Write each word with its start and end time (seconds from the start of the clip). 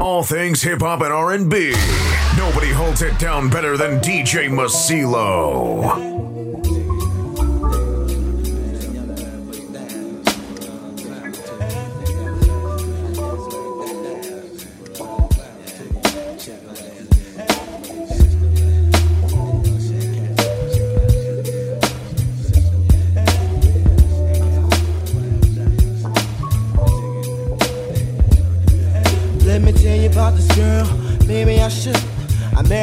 All 0.00 0.22
things 0.22 0.62
hip 0.62 0.80
hop 0.80 1.00
and 1.02 1.12
R&B. 1.12 1.74
Nobody 2.36 2.70
holds 2.72 3.02
it 3.02 3.18
down 3.18 3.48
better 3.48 3.76
than 3.76 4.00
DJ 4.00 4.48
Masilo. 4.50 6.33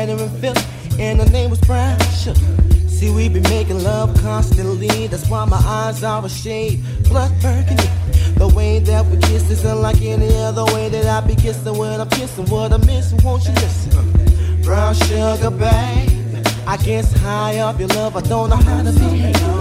better 0.05 0.23
and 0.23 0.31
fifth, 0.39 0.99
and 0.99 1.19
her 1.19 1.29
name 1.29 1.51
was 1.51 1.59
Brown 1.61 1.99
Sugar. 2.21 2.39
See, 2.87 3.11
we 3.11 3.29
be 3.29 3.39
making 3.41 3.83
love 3.83 4.09
constantly. 4.21 5.07
That's 5.07 5.29
why 5.29 5.45
my 5.45 5.57
eyes 5.57 6.03
are 6.03 6.25
a 6.25 6.29
shade, 6.29 6.83
blood 7.03 7.31
burgundy. 7.41 7.89
The 8.35 8.47
way 8.47 8.79
that 8.79 9.05
we 9.05 9.17
kiss 9.17 9.49
is 9.51 9.63
unlike 9.63 10.01
any 10.01 10.35
other 10.37 10.65
way 10.73 10.89
that 10.89 11.05
I 11.05 11.25
be 11.27 11.35
kissing 11.35 11.77
when 11.77 12.01
I'm 12.01 12.09
kissing 12.09 12.47
what 12.47 12.73
I'm 12.73 12.83
missing. 12.85 13.19
Won't 13.23 13.45
you 13.45 13.53
listen? 13.53 14.61
Brown 14.63 14.95
sugar, 14.95 15.51
babe. 15.51 16.47
I 16.65 16.77
guess 16.77 17.13
high 17.17 17.59
up 17.59 17.79
your 17.79 17.89
love, 17.89 18.15
I 18.15 18.21
don't 18.21 18.49
know 18.49 18.55
how 18.55 18.81
to 18.81 18.91
behave. 18.91 19.60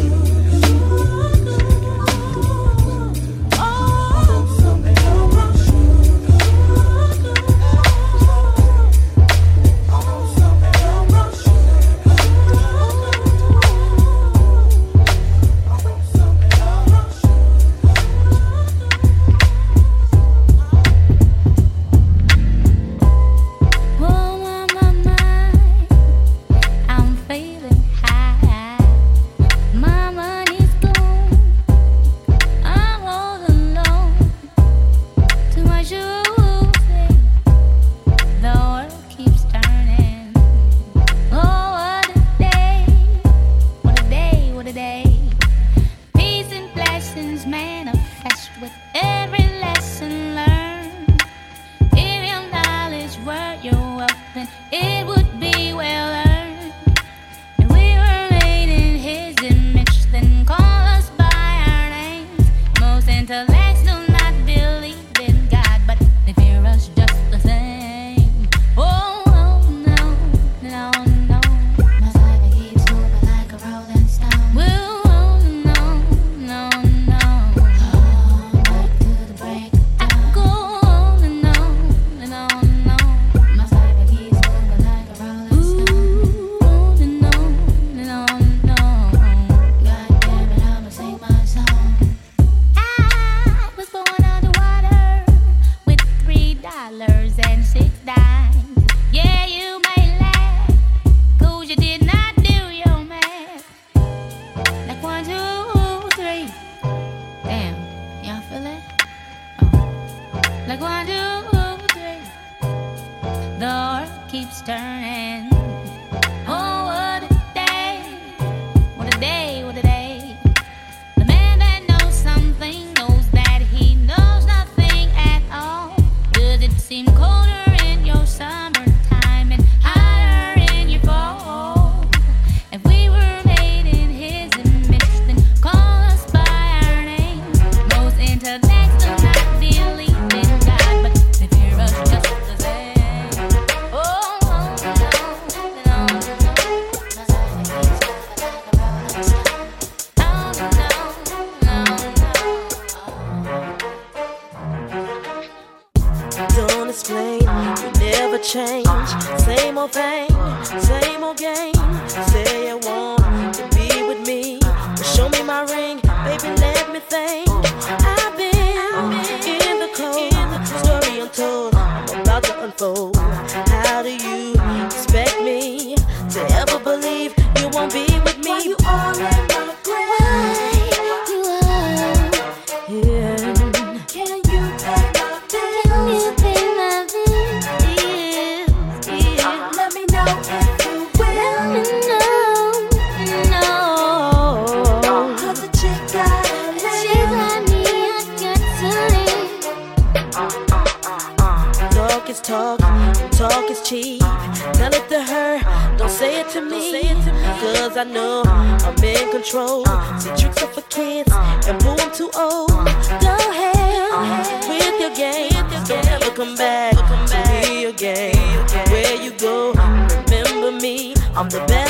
I'm 221.41 221.49
the 221.49 221.65
best 221.65 221.80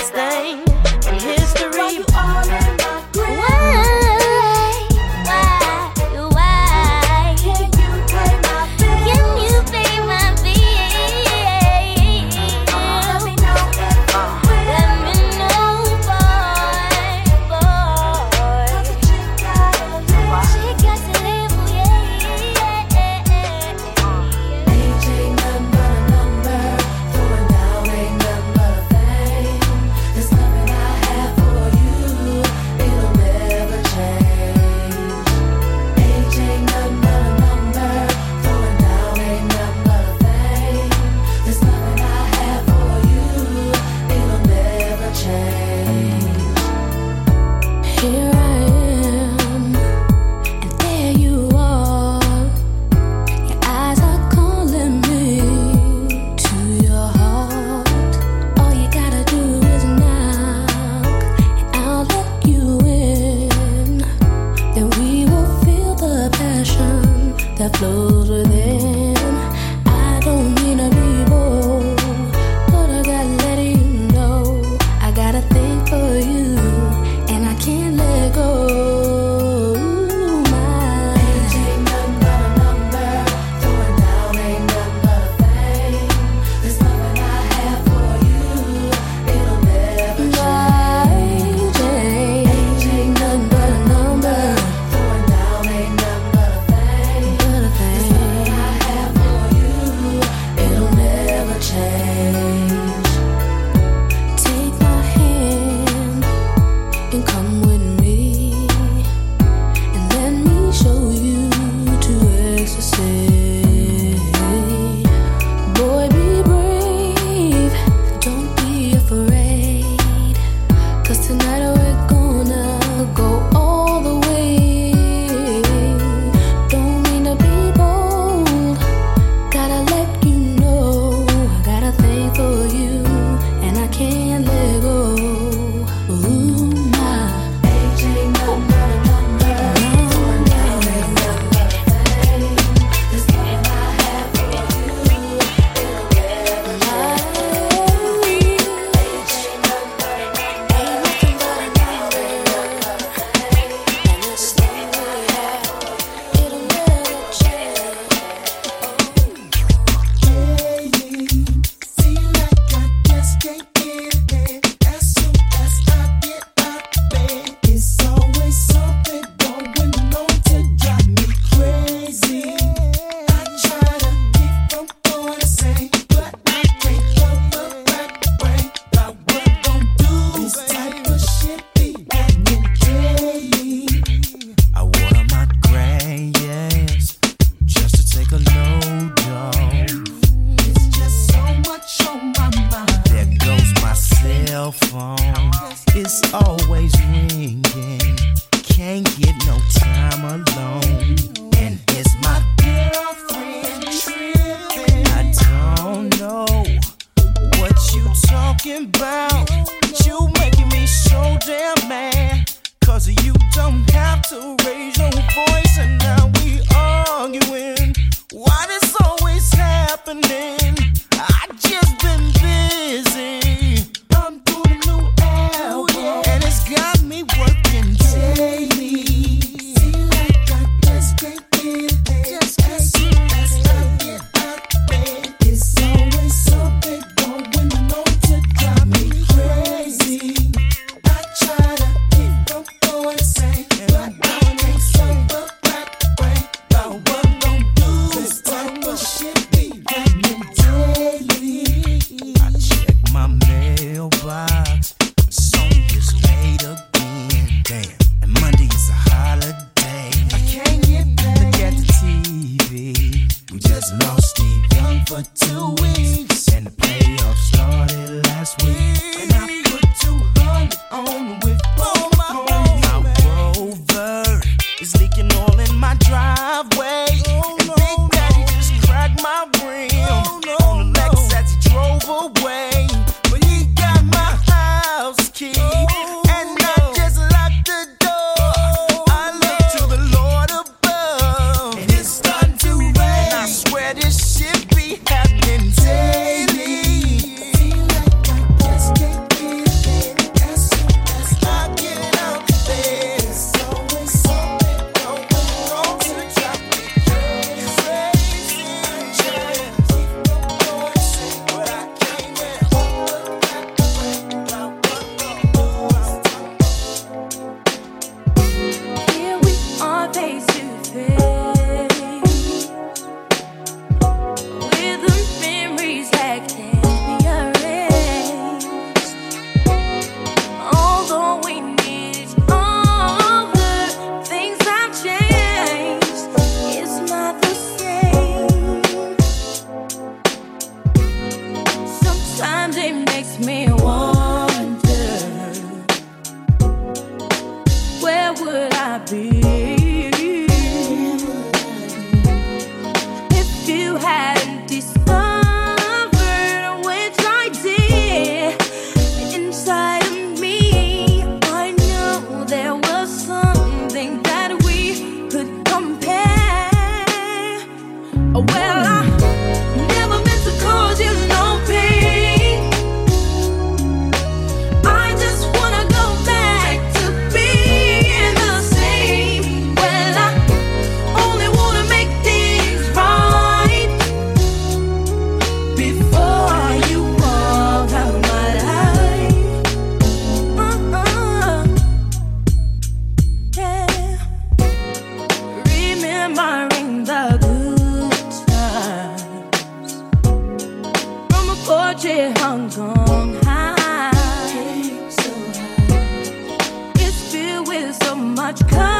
much. 408.52 408.68
Come 408.68 408.91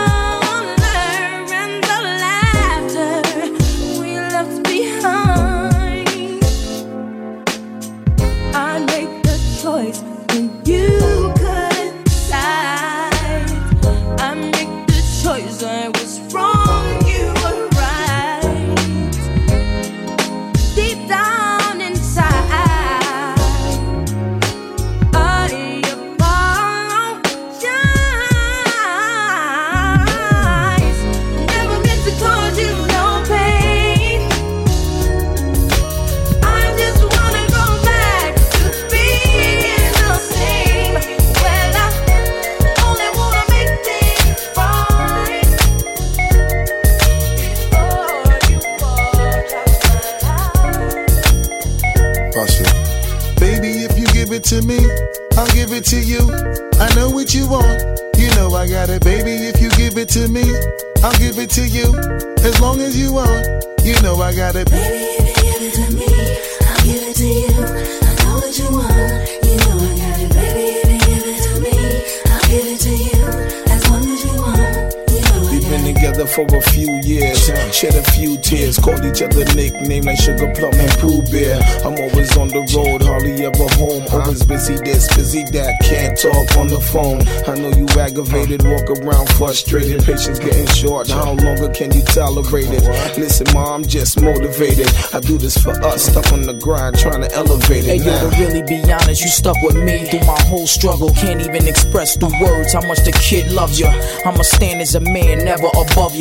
frustrated. 89.42 90.04
Patience 90.06 90.40
getting 90.40 90.68
short. 90.68 91.10
How 91.10 91.34
longer 91.34 91.70
can 91.70 91.92
you 91.92 92.04
tolerate 92.04 92.70
it? 92.70 92.84
Listen, 93.18 93.48
mom, 93.54 93.82
I'm 93.82 93.84
just 93.84 94.22
motivated. 94.22 94.88
I 95.14 95.20
do 95.20 95.38
this 95.38 95.58
for 95.58 95.72
us, 95.84 96.04
stuck 96.06 96.32
on 96.32 96.44
the 96.44 96.54
grind, 96.54 96.98
trying 96.98 97.22
to 97.22 97.32
elevate 97.34 97.86
it. 97.86 98.02
Hey, 98.02 98.06
yo, 98.06 98.30
to 98.30 98.38
really 98.40 98.64
be 98.64 98.80
honest, 98.92 99.22
you 99.22 99.30
stuck 99.30 99.58
with 99.64 99.76
me 99.76 100.06
through 100.10 100.26
my 100.26 100.40
whole 100.48 100.68
struggle. 100.68 101.10
Can't 101.12 101.42
even 101.42 101.68
express 101.68 102.16
through 102.16 102.40
words 102.40 102.74
how 102.74 102.86
much 102.88 103.00
the 103.00 103.12
kid 103.12 103.52
loves 103.52 103.80
you. 103.80 103.88
I'ma 104.26 104.44
stand 104.44 104.82
as 104.82 104.96
a 104.96 105.00
man, 105.02 105.44
never 105.44 105.68
above 105.76 106.16
you. 106.16 106.21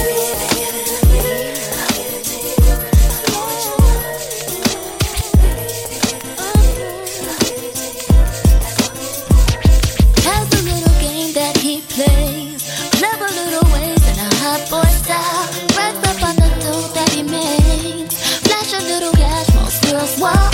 Little 18.83 19.11
cash, 19.13 19.53
most 19.55 20.19
wow. 20.19 20.49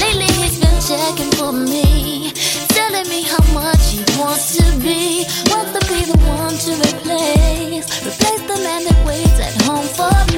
Lately 0.00 0.26
he's 0.40 0.58
been 0.58 0.80
checking 0.80 1.30
for 1.32 1.52
me. 1.52 2.32
Telling 2.68 3.08
me 3.08 3.22
how 3.22 3.44
much 3.52 3.92
he 3.92 4.04
wants 4.18 4.56
to 4.56 4.64
be. 4.80 5.24
Wants 5.50 5.72
to 5.72 5.80
be 5.92 6.04
the 6.04 6.18
one 6.38 6.54
to 6.64 6.72
replace. 6.88 7.86
Replace 8.06 8.42
the 8.50 8.58
man 8.62 8.84
that 8.84 9.06
waits 9.06 9.38
at 9.40 9.54
home 9.62 9.86
for 9.86 10.12
me. 10.32 10.33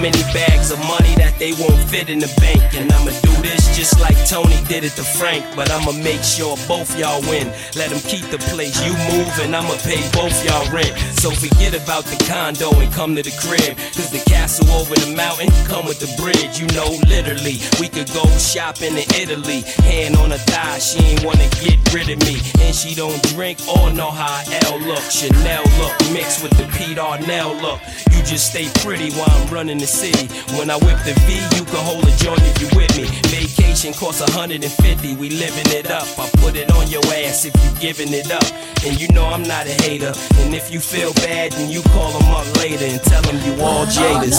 Got 0.00 0.14
so 0.14 0.47
many 0.68 0.82
of 0.82 0.88
money 0.88 1.14
that 1.16 1.38
they 1.38 1.52
won't 1.52 1.78
fit 1.88 2.08
in 2.08 2.18
the 2.18 2.32
bank. 2.40 2.74
And 2.74 2.90
I'ma 2.92 3.12
do 3.22 3.32
this 3.42 3.76
just 3.76 4.00
like 4.00 4.16
Tony 4.26 4.56
did 4.68 4.84
it 4.84 4.92
to 4.96 5.02
Frank. 5.02 5.44
But 5.56 5.70
I'ma 5.70 5.92
make 5.92 6.22
sure 6.22 6.56
both 6.66 6.98
y'all 6.98 7.20
win. 7.22 7.48
Let 7.76 7.90
them 7.90 8.00
keep 8.00 8.24
the 8.30 8.38
place. 8.50 8.76
You 8.84 8.92
move 9.12 9.32
and 9.40 9.54
I'ma 9.54 9.76
pay 9.84 10.00
both 10.12 10.34
y'all 10.44 10.68
rent. 10.72 10.92
So 11.20 11.30
forget 11.30 11.74
about 11.74 12.04
the 12.04 12.18
condo 12.28 12.70
and 12.80 12.92
come 12.92 13.14
to 13.16 13.22
the 13.22 13.34
crib. 13.40 13.76
Cause 13.96 14.10
the 14.10 14.22
castle 14.28 14.68
over 14.70 14.94
the 14.94 15.14
mountain 15.14 15.48
come 15.66 15.86
with 15.86 16.00
the 16.00 16.10
bridge. 16.20 16.60
You 16.60 16.66
know, 16.76 16.90
literally, 17.08 17.60
we 17.80 17.88
could 17.88 18.10
go 18.12 18.24
shopping 18.36 18.96
in 18.96 19.08
Italy. 19.16 19.62
Hand 19.88 20.16
on 20.16 20.30
her 20.30 20.42
thigh, 20.52 20.78
she 20.78 20.98
ain't 21.04 21.24
wanna 21.24 21.48
get 21.62 21.78
rid 21.94 22.08
of 22.10 22.18
me. 22.26 22.40
And 22.60 22.74
she 22.74 22.94
don't 22.94 23.20
drink 23.34 23.58
or 23.68 23.92
know 23.92 24.10
how 24.10 24.42
L 24.68 24.80
look. 24.80 25.04
Chanel 25.10 25.64
look 25.80 25.96
mixed 26.12 26.42
with 26.42 26.52
the 26.58 26.66
Pete 26.76 26.98
Arnell 26.98 27.60
look. 27.62 27.80
You 28.12 28.22
just 28.24 28.50
stay 28.50 28.68
pretty 28.82 29.10
while 29.12 29.30
I'm 29.30 29.48
running 29.48 29.78
the 29.78 29.86
city. 29.86 30.28
When 30.58 30.70
I 30.70 30.74
whip 30.74 30.98
the 31.06 31.14
V, 31.22 31.38
you 31.56 31.64
can 31.64 31.84
hold 31.86 32.02
a 32.02 32.10
joint 32.16 32.42
if 32.42 32.60
you 32.60 32.66
with 32.76 32.90
me. 32.96 33.04
Vacation 33.30 33.94
costs 33.94 34.20
150, 34.20 35.14
we 35.14 35.30
living 35.30 35.70
it 35.70 35.88
up. 35.88 36.02
I 36.18 36.28
put 36.42 36.56
it 36.56 36.72
on 36.72 36.88
your 36.88 37.04
ass 37.14 37.44
if 37.44 37.54
you 37.62 37.70
giving 37.80 38.12
it 38.12 38.32
up. 38.32 38.42
And 38.84 39.00
you 39.00 39.06
know 39.14 39.24
I'm 39.24 39.44
not 39.44 39.66
a 39.66 39.74
hater. 39.86 40.12
And 40.42 40.56
if 40.56 40.72
you 40.72 40.80
feel 40.80 41.14
bad, 41.14 41.52
then 41.52 41.70
you 41.70 41.80
call 41.94 42.10
them 42.10 42.28
up 42.32 42.44
later 42.56 42.86
and 42.86 43.00
tell 43.04 43.22
them 43.22 43.38
you 43.46 43.62
all 43.62 43.84
oh, 43.84 43.86
jaders. 43.86 44.34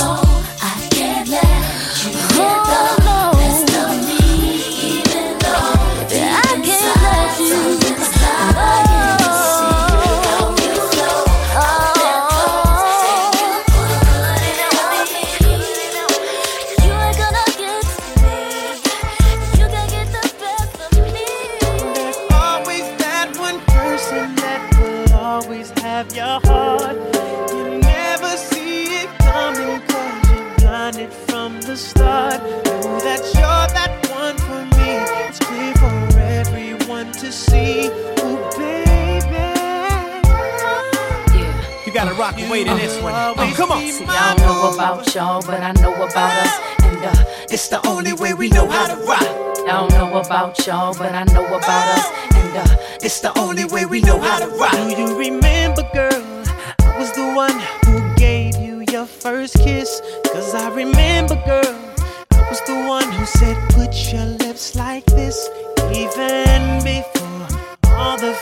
I 0.60 0.76
can't 0.92 1.30
let 1.30 2.04
you 2.04 2.12
get 2.36 2.60
the 2.68 3.32
best 3.40 3.72
of 3.80 3.90
me, 4.04 4.60
even 5.00 5.40
though 5.40 6.04
deep 6.12 6.68
inside 6.68 7.32
something's 7.48 8.12
dying 8.20 8.89
heart. 26.70 26.98
You 27.54 27.80
never 27.80 28.32
see 28.38 28.84
it 29.02 29.10
coming 29.20 29.82
cause 29.88 30.30
you're 30.30 30.56
blinded 30.60 31.12
from 31.28 31.60
the 31.62 31.76
start. 31.76 32.40
Know 32.42 33.00
that 33.08 33.22
you're 33.38 33.68
that 33.78 33.92
one 34.22 34.38
for 34.48 34.62
me. 34.78 34.90
It's 35.28 35.40
clear 35.40 35.74
for 35.82 36.20
everyone 36.20 37.12
to 37.14 37.32
see. 37.32 37.88
Ooh, 37.88 38.40
baby. 38.58 39.46
Yeah. 41.36 41.86
You 41.86 41.92
gotta 41.94 42.14
rock 42.16 42.36
and 42.38 42.50
wait 42.52 42.68
in 42.68 42.78
this 42.78 43.02
one. 43.02 43.14
Oh, 43.16 43.54
come 43.56 43.72
on. 43.72 43.82
See, 43.88 44.06
I 44.06 44.36
don't 44.36 44.46
know 44.46 44.74
about 44.74 45.14
y'all, 45.16 45.42
but 45.42 45.62
I 45.62 45.72
know 45.82 45.94
about 45.96 46.34
us. 46.46 46.54
And 46.84 47.06
uh, 47.06 47.26
It's 47.50 47.68
the 47.70 47.80
only 47.88 48.14
way 48.14 48.34
we 48.34 48.50
know 48.50 48.68
how 48.68 48.88
to 48.88 48.96
rock. 49.06 49.22
I 49.70 49.74
don't 49.88 49.92
know 49.92 50.20
about 50.20 50.66
y'all, 50.66 50.94
but 50.98 51.14
I 51.14 51.24
know 51.34 51.46
about 51.46 51.86
us. 51.98 52.06
And 52.36 52.58
uh, 52.58 52.76
It's 53.02 53.20
the 53.22 53.38
only 53.38 53.66
way 53.66 53.86
we 53.86 54.02
know 54.02 54.20
how 54.20 54.40
to 54.40 54.48
rock. 54.48 54.72
Do 54.74 55.02
you 55.02 55.18
remember, 55.18 55.84
girl? 55.94 56.19
One 57.48 57.62
who 57.86 58.16
gave 58.16 58.58
you 58.58 58.84
your 58.92 59.06
first 59.06 59.54
kiss. 59.60 60.02
Cause 60.26 60.54
I 60.54 60.68
remember, 60.76 61.36
girl. 61.46 61.74
I 62.34 62.50
was 62.50 62.60
the 62.68 62.76
one 62.86 63.10
who 63.14 63.26
said, 63.26 63.56
put 63.70 64.12
your 64.12 64.26
lips 64.26 64.76
like 64.76 65.06
this. 65.06 65.50
Even 65.94 66.84
before 66.84 67.48
all 67.96 68.18
the 68.18 68.34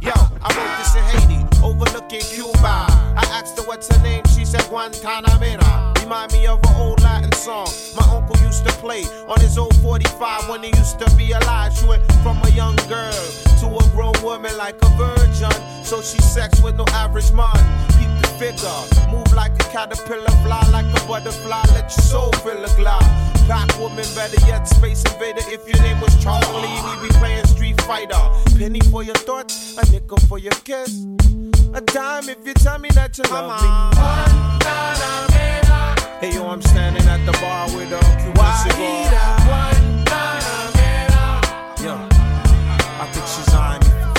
Yo, 0.00 0.16
I 0.42 0.48
wrote 0.54 0.74
this 0.78 0.94
in 0.96 1.04
Haiti, 1.10 1.38
overlooking 1.62 2.26
Cuba. 2.34 2.86
I 3.16 3.24
asked 3.30 3.56
her 3.58 3.64
what's 3.66 3.94
her 3.94 4.02
name, 4.02 4.24
she 4.34 4.44
said 4.44 4.62
Guantanamera. 4.62 6.02
Remind 6.02 6.32
me 6.32 6.48
of 6.48 6.58
an 6.64 6.74
old 6.76 7.00
Latin 7.02 7.32
song 7.32 7.68
my 7.96 8.04
uncle 8.16 8.36
used 8.44 8.66
to 8.66 8.72
play 8.82 9.04
on 9.28 9.40
his 9.40 9.56
old 9.58 9.76
45 9.76 10.48
when 10.48 10.64
he 10.64 10.70
used 10.76 10.98
to 10.98 11.08
be 11.16 11.30
alive. 11.30 11.72
She 11.72 11.86
went 11.86 12.02
from 12.24 12.42
a 12.42 12.50
young 12.50 12.74
girl 12.88 13.47
to 13.60 13.66
a 13.66 13.88
grown 13.90 14.14
woman 14.22 14.56
like 14.56 14.76
a 14.82 14.88
virgin. 14.96 15.50
So 15.84 16.00
she 16.02 16.18
sex 16.20 16.62
with 16.62 16.76
no 16.76 16.84
average 16.92 17.32
man. 17.32 17.56
Keep 17.98 18.10
the 18.22 18.28
figure, 18.38 18.80
move 19.10 19.32
like 19.32 19.52
a 19.52 19.64
caterpillar, 19.72 20.30
fly 20.44 20.62
like 20.70 20.86
a 20.86 21.06
butterfly, 21.06 21.62
let 21.74 21.90
your 21.96 22.04
soul 22.04 22.32
fill 22.44 22.64
a 22.64 22.68
glide. 22.76 23.02
Black 23.46 23.68
woman, 23.78 24.04
better 24.14 24.40
yet, 24.46 24.68
space 24.68 25.02
invader. 25.04 25.42
If 25.46 25.66
your 25.66 25.80
name 25.82 26.00
was 26.00 26.14
Charlie, 26.22 26.68
we 26.68 27.08
be 27.08 27.14
playing 27.16 27.46
Street 27.46 27.80
Fighter. 27.82 28.20
Penny 28.58 28.80
for 28.90 29.02
your 29.02 29.14
thoughts, 29.14 29.78
a 29.78 29.90
nickel 29.90 30.18
for 30.28 30.38
your 30.38 30.52
kiss. 30.64 31.06
A 31.74 31.80
dime 31.80 32.28
if 32.28 32.46
you 32.46 32.54
tell 32.54 32.78
me 32.78 32.88
that 32.94 33.16
you 33.16 33.24
love 33.30 33.60
me. 33.62 33.68
Hey 36.20 36.34
yo, 36.34 36.48
I'm 36.48 36.60
standing 36.60 37.06
at 37.06 37.24
the 37.24 37.32
bar 37.32 37.66
with 37.74 37.92
a 37.92 38.00
Cuban 38.20 38.52
cigar. 38.62 39.18
Yo, 41.80 41.94
I 43.00 43.06
think 43.12 43.26
she's 43.26 43.47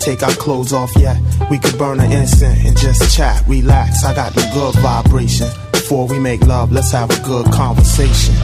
take 0.00 0.22
our 0.22 0.32
clothes 0.32 0.72
off 0.72 0.90
yet. 0.96 1.16
We 1.50 1.58
could 1.58 1.78
burn 1.78 2.00
an 2.00 2.10
incense 2.10 2.64
and 2.64 2.76
just 2.76 3.14
chat, 3.14 3.44
relax. 3.46 4.04
I 4.04 4.14
got 4.14 4.32
the 4.34 4.48
good 4.54 4.74
vibration. 4.82 5.48
Before 5.72 6.06
we 6.06 6.18
make 6.18 6.40
love, 6.42 6.72
let's 6.72 6.92
have 6.92 7.10
a 7.10 7.22
good 7.22 7.46
conversation. 7.52 8.34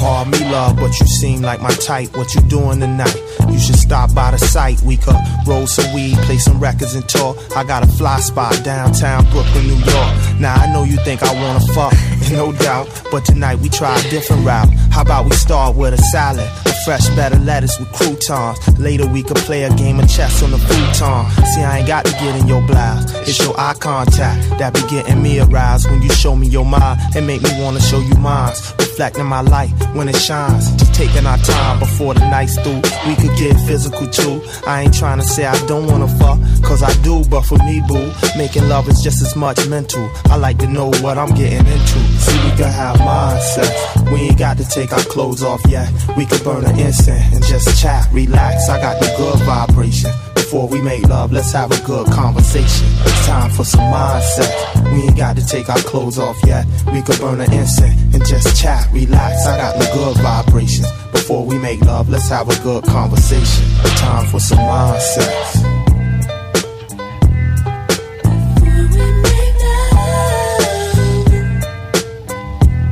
Pardon 0.00 0.32
me, 0.32 0.50
love, 0.50 0.76
but 0.76 0.98
you 0.98 1.06
seem 1.06 1.42
like 1.42 1.60
my 1.60 1.70
type. 1.72 2.16
What 2.16 2.34
you 2.34 2.40
doing 2.42 2.80
tonight? 2.80 3.22
You 3.50 3.58
should 3.58 3.76
stop 3.76 4.14
by 4.14 4.30
the 4.30 4.38
site. 4.38 4.80
We 4.80 4.96
could 4.96 5.16
roll 5.46 5.66
some 5.66 5.92
weed, 5.94 6.16
play 6.24 6.38
some 6.38 6.58
records, 6.58 6.94
and 6.94 7.06
talk. 7.06 7.36
I 7.54 7.64
got 7.64 7.82
a 7.82 7.86
fly 7.86 8.18
spot 8.20 8.58
downtown 8.64 9.24
Brooklyn, 9.30 9.66
New 9.66 9.74
York. 9.74 10.40
Now 10.40 10.54
I 10.54 10.72
know 10.72 10.84
you 10.84 10.96
think 11.04 11.22
I 11.22 11.34
wanna 11.34 11.60
fuck, 11.74 11.92
no 12.32 12.50
doubt. 12.52 12.88
But 13.12 13.26
tonight 13.26 13.58
we 13.58 13.68
try 13.68 13.94
a 13.98 14.02
different 14.08 14.46
route. 14.46 14.70
How 14.90 15.02
about 15.02 15.26
we 15.26 15.32
start 15.32 15.76
with 15.76 15.92
a 15.92 15.98
salad, 15.98 16.48
fresh 16.84 17.08
of 17.08 17.44
lettuce 17.44 17.78
with 17.78 17.92
croutons. 17.92 18.78
Later 18.78 19.06
we 19.06 19.22
could 19.22 19.36
play 19.38 19.64
a 19.64 19.74
game 19.76 20.00
of 20.00 20.08
chess 20.08 20.42
on 20.42 20.50
the 20.50 20.58
futon. 20.58 21.46
See, 21.46 21.62
I 21.62 21.78
ain't 21.78 21.86
got 21.86 22.04
to 22.04 22.12
get 22.12 22.40
in 22.40 22.46
your 22.46 22.66
blouse. 22.66 23.12
It's 23.28 23.38
your 23.38 23.58
eye 23.58 23.74
contact 23.78 24.58
that 24.58 24.74
be 24.74 24.80
getting 24.88 25.22
me 25.22 25.40
aroused 25.40 25.90
when 25.90 26.02
you 26.02 26.10
show 26.10 26.34
me 26.36 26.46
your 26.46 26.64
mind 26.64 27.00
and 27.14 27.26
make 27.26 27.42
me 27.42 27.50
wanna 27.60 27.80
show 27.80 28.00
you 28.00 28.14
mine. 28.14 28.52
Reflecting 28.78 29.26
my 29.26 29.40
light 29.40 29.70
when 29.94 30.08
it 30.08 30.16
shines. 30.16 30.89
Taking 31.00 31.24
our 31.24 31.38
time 31.38 31.78
before 31.78 32.12
the 32.12 32.20
night's 32.28 32.56
through. 32.60 32.82
We 33.08 33.16
could 33.16 33.34
get 33.38 33.56
physical 33.66 34.06
too. 34.06 34.42
I 34.66 34.82
ain't 34.82 34.92
trying 34.92 35.16
to 35.16 35.24
say 35.24 35.46
I 35.46 35.56
don't 35.66 35.86
wanna 35.86 36.06
fuck, 36.06 36.38
cause 36.62 36.82
I 36.82 36.92
do, 37.02 37.24
but 37.30 37.40
for 37.40 37.56
me, 37.64 37.82
boo, 37.88 38.12
making 38.36 38.68
love 38.68 38.86
is 38.86 39.00
just 39.00 39.22
as 39.22 39.34
much 39.34 39.66
mental. 39.66 40.06
I 40.26 40.36
like 40.36 40.58
to 40.58 40.66
know 40.66 40.90
what 41.00 41.16
I'm 41.16 41.34
getting 41.34 41.66
into. 41.66 41.98
See, 42.20 42.38
we 42.44 42.50
could 42.50 42.66
have 42.66 42.96
mindsets. 42.96 44.12
We 44.12 44.28
ain't 44.28 44.38
got 44.38 44.58
to 44.58 44.68
take 44.68 44.92
our 44.92 45.02
clothes 45.04 45.42
off 45.42 45.62
yet. 45.66 45.90
We 46.18 46.26
could 46.26 46.44
burn 46.44 46.66
an 46.66 46.78
incense 46.78 47.34
and 47.34 47.42
just 47.44 47.80
chat, 47.80 48.06
relax. 48.12 48.68
I 48.68 48.78
got 48.78 49.00
the 49.00 49.06
good 49.16 49.38
vibration. 49.46 50.10
Before 50.50 50.66
we 50.66 50.82
make 50.82 51.06
love, 51.06 51.30
let's 51.30 51.52
have 51.52 51.70
a 51.70 51.80
good 51.86 52.08
conversation. 52.08 52.88
It's 53.04 53.24
time 53.24 53.52
for 53.52 53.62
some 53.62 53.82
mindset. 53.82 54.92
We 54.92 55.02
ain't 55.02 55.16
got 55.16 55.36
to 55.36 55.46
take 55.46 55.68
our 55.68 55.78
clothes 55.78 56.18
off 56.18 56.36
yet. 56.44 56.66
We 56.92 57.02
could 57.02 57.20
burn 57.20 57.40
an 57.40 57.52
incense 57.52 58.12
and 58.12 58.26
just 58.26 58.60
chat, 58.60 58.90
relax. 58.92 59.46
I 59.46 59.56
got 59.56 59.78
the 59.78 59.88
good 59.94 60.16
vibrations. 60.16 60.90
Before 61.12 61.46
we 61.46 61.56
make 61.56 61.80
love, 61.82 62.08
let's 62.08 62.28
have 62.30 62.48
a 62.48 62.62
good 62.64 62.82
conversation. 62.82 63.64
It's 63.84 64.00
Time 64.00 64.26
for 64.26 64.40
some 64.40 64.58
mindsets. 64.58 65.54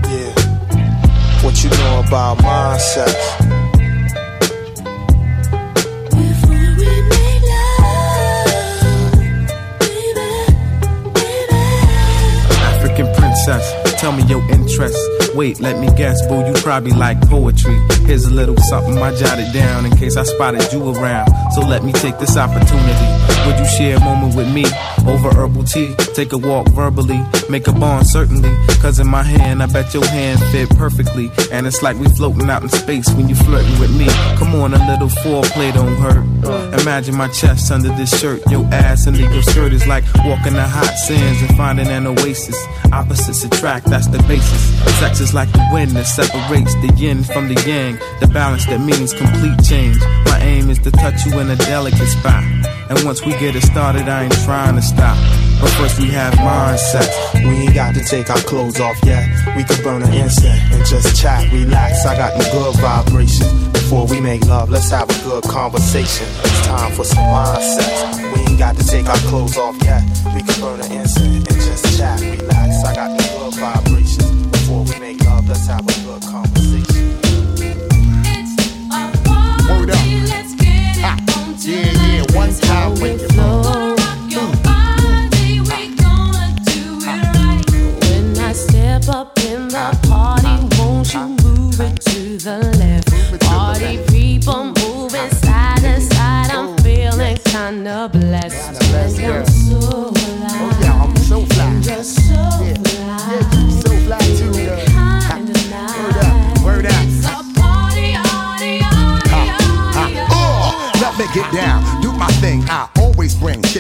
Yeah. 0.07 1.43
What 1.43 1.65
you 1.65 1.71
know 1.71 2.05
about 2.07 2.39
mindsets? 2.39 3.38
Princess, 13.49 13.99
tell 13.99 14.13
me 14.13 14.23
your 14.25 14.43
interests. 14.51 15.01
Wait, 15.35 15.59
let 15.59 15.79
me 15.81 15.89
guess, 15.97 16.21
boo, 16.27 16.45
you 16.47 16.53
probably 16.57 16.91
like 16.93 17.19
poetry. 17.31 17.79
Here's 18.05 18.27
a 18.27 18.31
little 18.31 18.59
something 18.59 18.99
I 18.99 19.15
jotted 19.15 19.55
down 19.55 19.87
in 19.87 19.97
case 19.97 20.19
I 20.19 20.25
spotted 20.25 20.71
you 20.71 20.87
around. 20.93 21.31
So 21.55 21.63
let 21.63 21.83
me 21.83 21.93
take 21.93 22.19
this 22.19 22.37
opportunity. 22.37 23.09
Would 23.47 23.59
you 23.59 23.65
share 23.65 23.97
a 23.97 24.01
moment 24.01 24.35
with 24.35 24.53
me 24.53 24.65
over 25.09 25.35
herbal 25.35 25.65
tea? 25.65 25.95
Take 26.15 26.33
a 26.33 26.39
walk 26.39 26.69
verbally, 26.69 27.21
make 27.49 27.67
a 27.67 27.73
bond 27.73 28.07
certainly. 28.07 28.55
Cause 28.81 29.01
in 29.01 29.09
my 29.09 29.23
hand, 29.23 29.63
I 29.63 29.67
bet 29.67 29.95
your 29.95 30.07
hand 30.07 30.41
fit 30.53 30.69
perfectly. 30.77 31.31
And 31.51 31.67
it's 31.67 31.83
like 31.83 31.97
we 31.97 32.07
floating 32.09 32.49
out 32.51 32.63
in 32.63 32.69
space 32.69 33.09
when 33.15 33.29
you 33.29 33.35
flirting 33.35 33.79
with 33.81 33.97
me. 33.97 34.07
Come 34.37 34.55
on, 34.55 34.75
a 34.75 34.91
little 34.91 35.09
foreplay 35.09 35.73
don't 35.73 35.97
hurt. 35.97 36.25
Imagine 36.81 37.17
my 37.17 37.29
chest 37.29 37.71
under 37.73 37.89
this 37.97 38.19
shirt, 38.21 38.43
your 38.51 38.65
ass 38.73 39.07
under 39.07 39.21
your 39.21 39.43
skirt 39.43 39.73
is 39.73 39.87
like 39.87 40.05
walking 40.25 40.55
the 40.55 40.67
hot 40.67 40.95
sands 41.07 41.43
and 41.43 41.57
finding 41.57 41.89
an 41.89 42.07
oasis. 42.07 42.57
Opposites 42.93 43.45
attract, 43.45 43.87
that's 43.87 44.09
the 44.09 44.23
basis. 44.29 44.99
Sex 44.99 45.21
is 45.21 45.35
like 45.35 45.51
the 45.53 45.67
wind 45.73 45.91
that 45.93 46.07
separates 46.07 46.75
the 46.75 46.93
yin 46.97 47.25
from 47.25 47.49
the 47.49 47.61
yang, 47.67 47.99
the 48.21 48.27
balance 48.29 48.67
that 48.67 48.81
means 48.81 49.13
complete 49.13 49.63
change. 49.65 49.99
My 50.27 50.39
aim 50.43 50.71
is 50.71 50.79
to 50.81 50.91
touch 50.91 51.27
you 51.27 51.39
in 51.39 51.51
a 51.51 51.57
delicate 51.57 52.07
spot. 52.07 52.45
And 52.91 53.05
once 53.05 53.25
we 53.25 53.33
get 53.33 53.55
it 53.55 53.63
started, 53.63 54.09
I 54.09 54.25
ain't 54.25 54.45
trying 54.45 54.77
to 54.77 54.83
stop. 54.83 55.17
But 55.61 55.71
first 55.71 56.01
we 56.01 56.09
have 56.11 56.33
mindsets. 56.35 57.13
We 57.35 57.67
ain't 57.67 57.75
got 57.75 57.95
to 57.95 58.05
take 58.05 58.31
our 58.31 58.39
clothes 58.39 58.81
off 58.81 58.97
yet. 59.05 59.29
We 59.57 59.65
could 59.65 59.83
burn 59.85 60.03
an 60.03 60.13
incense 60.15 60.63
and 60.73 60.87
just 60.87 61.21
chat, 61.21 61.53
relax. 61.53 62.07
I 62.07 62.17
got 62.17 62.39
the 62.39 62.49
good 62.51 62.81
vibrations. 62.81 63.69
Before 63.69 64.07
we 64.07 64.21
make 64.21 64.45
love, 64.47 64.71
let's 64.71 64.91
have 64.91 65.11
a 65.11 65.25
good 65.25 65.45
conversation. 65.45 66.27
It's 66.45 66.67
time 66.67 66.93
for 66.93 67.05
some 67.05 67.25
mindsets. 67.25 68.35
We 68.35 68.41
ain't 68.49 68.59
got 68.59 68.77
to 68.77 68.87
take 68.87 69.07
our 69.07 69.19
clothes 69.29 69.59
off 69.59 69.77
yet. 69.83 70.03
We 70.35 70.43
could 70.43 70.61
burn 70.61 70.81
an 70.81 70.93
incense 70.93 71.47
and 71.47 71.61
just 71.61 71.99
chat, 71.99 72.21
relax. 72.21 72.85
I 72.85 72.95
got 72.95 73.19
the 73.19 73.25
good 73.39 73.55
vibrations. 73.61 74.47
Before 74.47 74.85
we 74.85 74.99
make 74.99 75.23
love, 75.25 75.47
let's 75.47 75.67
have 75.67 75.83
a 75.83 76.07
good 76.07 76.23
conversation. 76.23 76.88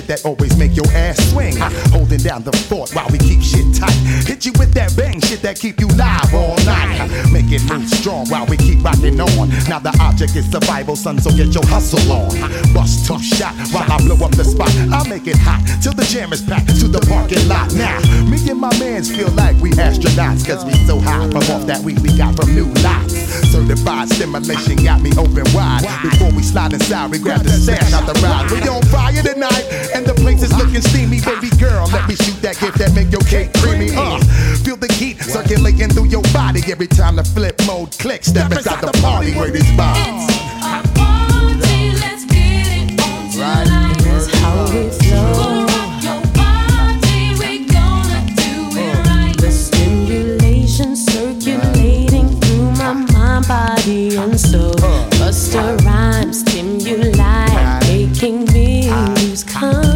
That 0.08 0.24
always 0.24 0.56
make 0.56 0.74
your 0.74 0.88
ass 0.92 1.16
swing. 1.30 1.54
Down 2.28 2.42
the 2.42 2.52
fort 2.68 2.92
while 2.92 3.08
we 3.08 3.16
keep 3.16 3.40
shit 3.40 3.64
tight. 3.74 3.96
Hit 4.28 4.44
you 4.44 4.52
with 4.60 4.74
that 4.74 4.94
bang 4.94 5.18
shit 5.18 5.40
that 5.40 5.56
keep 5.58 5.80
you 5.80 5.88
live 5.96 6.28
all 6.34 6.60
night. 6.68 7.08
Make 7.32 7.48
it 7.48 7.64
move 7.72 7.88
strong 7.88 8.28
while 8.28 8.44
we 8.44 8.58
keep 8.58 8.84
rocking 8.84 9.18
on. 9.18 9.48
Now 9.64 9.78
the 9.78 9.96
object 9.98 10.36
is 10.36 10.44
survival, 10.50 10.94
son, 10.94 11.18
so 11.18 11.30
get 11.30 11.54
your 11.56 11.64
hustle 11.64 12.04
on. 12.12 12.28
Bust 12.74 13.06
tough 13.08 13.24
shot 13.24 13.56
while 13.72 13.88
I 13.90 13.96
blow 14.04 14.20
up 14.20 14.32
the 14.36 14.44
spot. 14.44 14.68
I'll 14.92 15.08
make 15.08 15.26
it 15.26 15.40
hot 15.40 15.64
till 15.80 15.94
the 15.94 16.04
jam 16.04 16.34
is 16.34 16.42
packed 16.42 16.68
to 16.80 16.86
the 16.88 17.00
parking 17.08 17.48
lot. 17.48 17.72
Now, 17.72 17.96
me 18.28 18.36
and 18.50 18.60
my 18.60 18.76
mans 18.78 19.08
feel 19.08 19.32
like 19.32 19.56
we 19.64 19.72
astronauts, 19.80 20.44
cause 20.44 20.66
we 20.68 20.76
so 20.84 21.00
high 21.00 21.24
from 21.32 21.48
off 21.48 21.64
that 21.64 21.80
weed 21.80 21.98
we 22.00 22.12
got 22.12 22.36
from 22.36 22.52
new 22.54 22.68
lots. 22.84 23.16
Certified 23.48 24.10
stimulation 24.10 24.76
got 24.84 25.00
me 25.00 25.16
open 25.16 25.48
wide. 25.56 25.88
Before 26.04 26.28
we 26.36 26.42
slide 26.42 26.74
inside, 26.74 27.10
we 27.10 27.18
grab 27.18 27.40
the 27.40 27.56
stash 27.56 27.94
out 27.96 28.04
the 28.04 28.12
ride. 28.20 28.52
We 28.52 28.60
on 28.68 28.82
fire 28.92 29.22
tonight, 29.24 29.64
and 29.96 30.04
the 30.04 30.12
place 30.12 30.42
is 30.42 30.52
looking 30.52 30.82
steamy. 30.82 31.24
Baby 31.24 31.48
girl, 31.56 31.88
let 31.88 32.06
me 32.06 32.17
shoot 32.24 32.40
that 32.42 32.58
gift 32.60 32.78
that 32.78 32.92
make 32.94 33.10
your 33.10 33.22
cake 33.22 33.52
creamy. 33.54 33.90
Uh, 33.94 34.18
feel 34.64 34.76
the 34.76 34.92
heat 34.92 35.20
circulating 35.22 35.88
through 35.88 36.06
your 36.06 36.22
body 36.32 36.60
every 36.70 36.86
time 36.86 37.16
the 37.16 37.22
Flipmode 37.22 37.98
clicks. 37.98 38.28
Step 38.28 38.50
inside 38.52 38.82
the 38.82 38.92
party 39.00 39.34
where 39.34 39.50
this 39.50 39.66
vibes. 39.78 40.26
How 44.40 44.64
we 44.72 44.90
flow. 44.90 45.66
The 49.38 49.50
stimulation 49.52 50.96
circulating 50.96 52.28
through 52.40 52.70
my 52.72 52.92
mind, 53.12 53.46
body, 53.46 54.16
and 54.16 54.38
soul. 54.38 54.74
Busta 55.18 55.78
rhyme, 55.84 56.32
stimuli, 56.32 57.80
making 57.86 58.44
me 58.52 58.90
lose 58.90 59.44
control. 59.44 59.87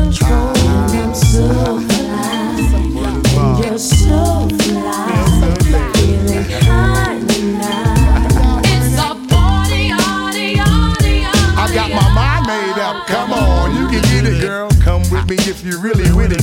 If 15.53 15.65
you 15.65 15.79
really 15.79 16.11
with 16.15 16.33
it. 16.33 16.41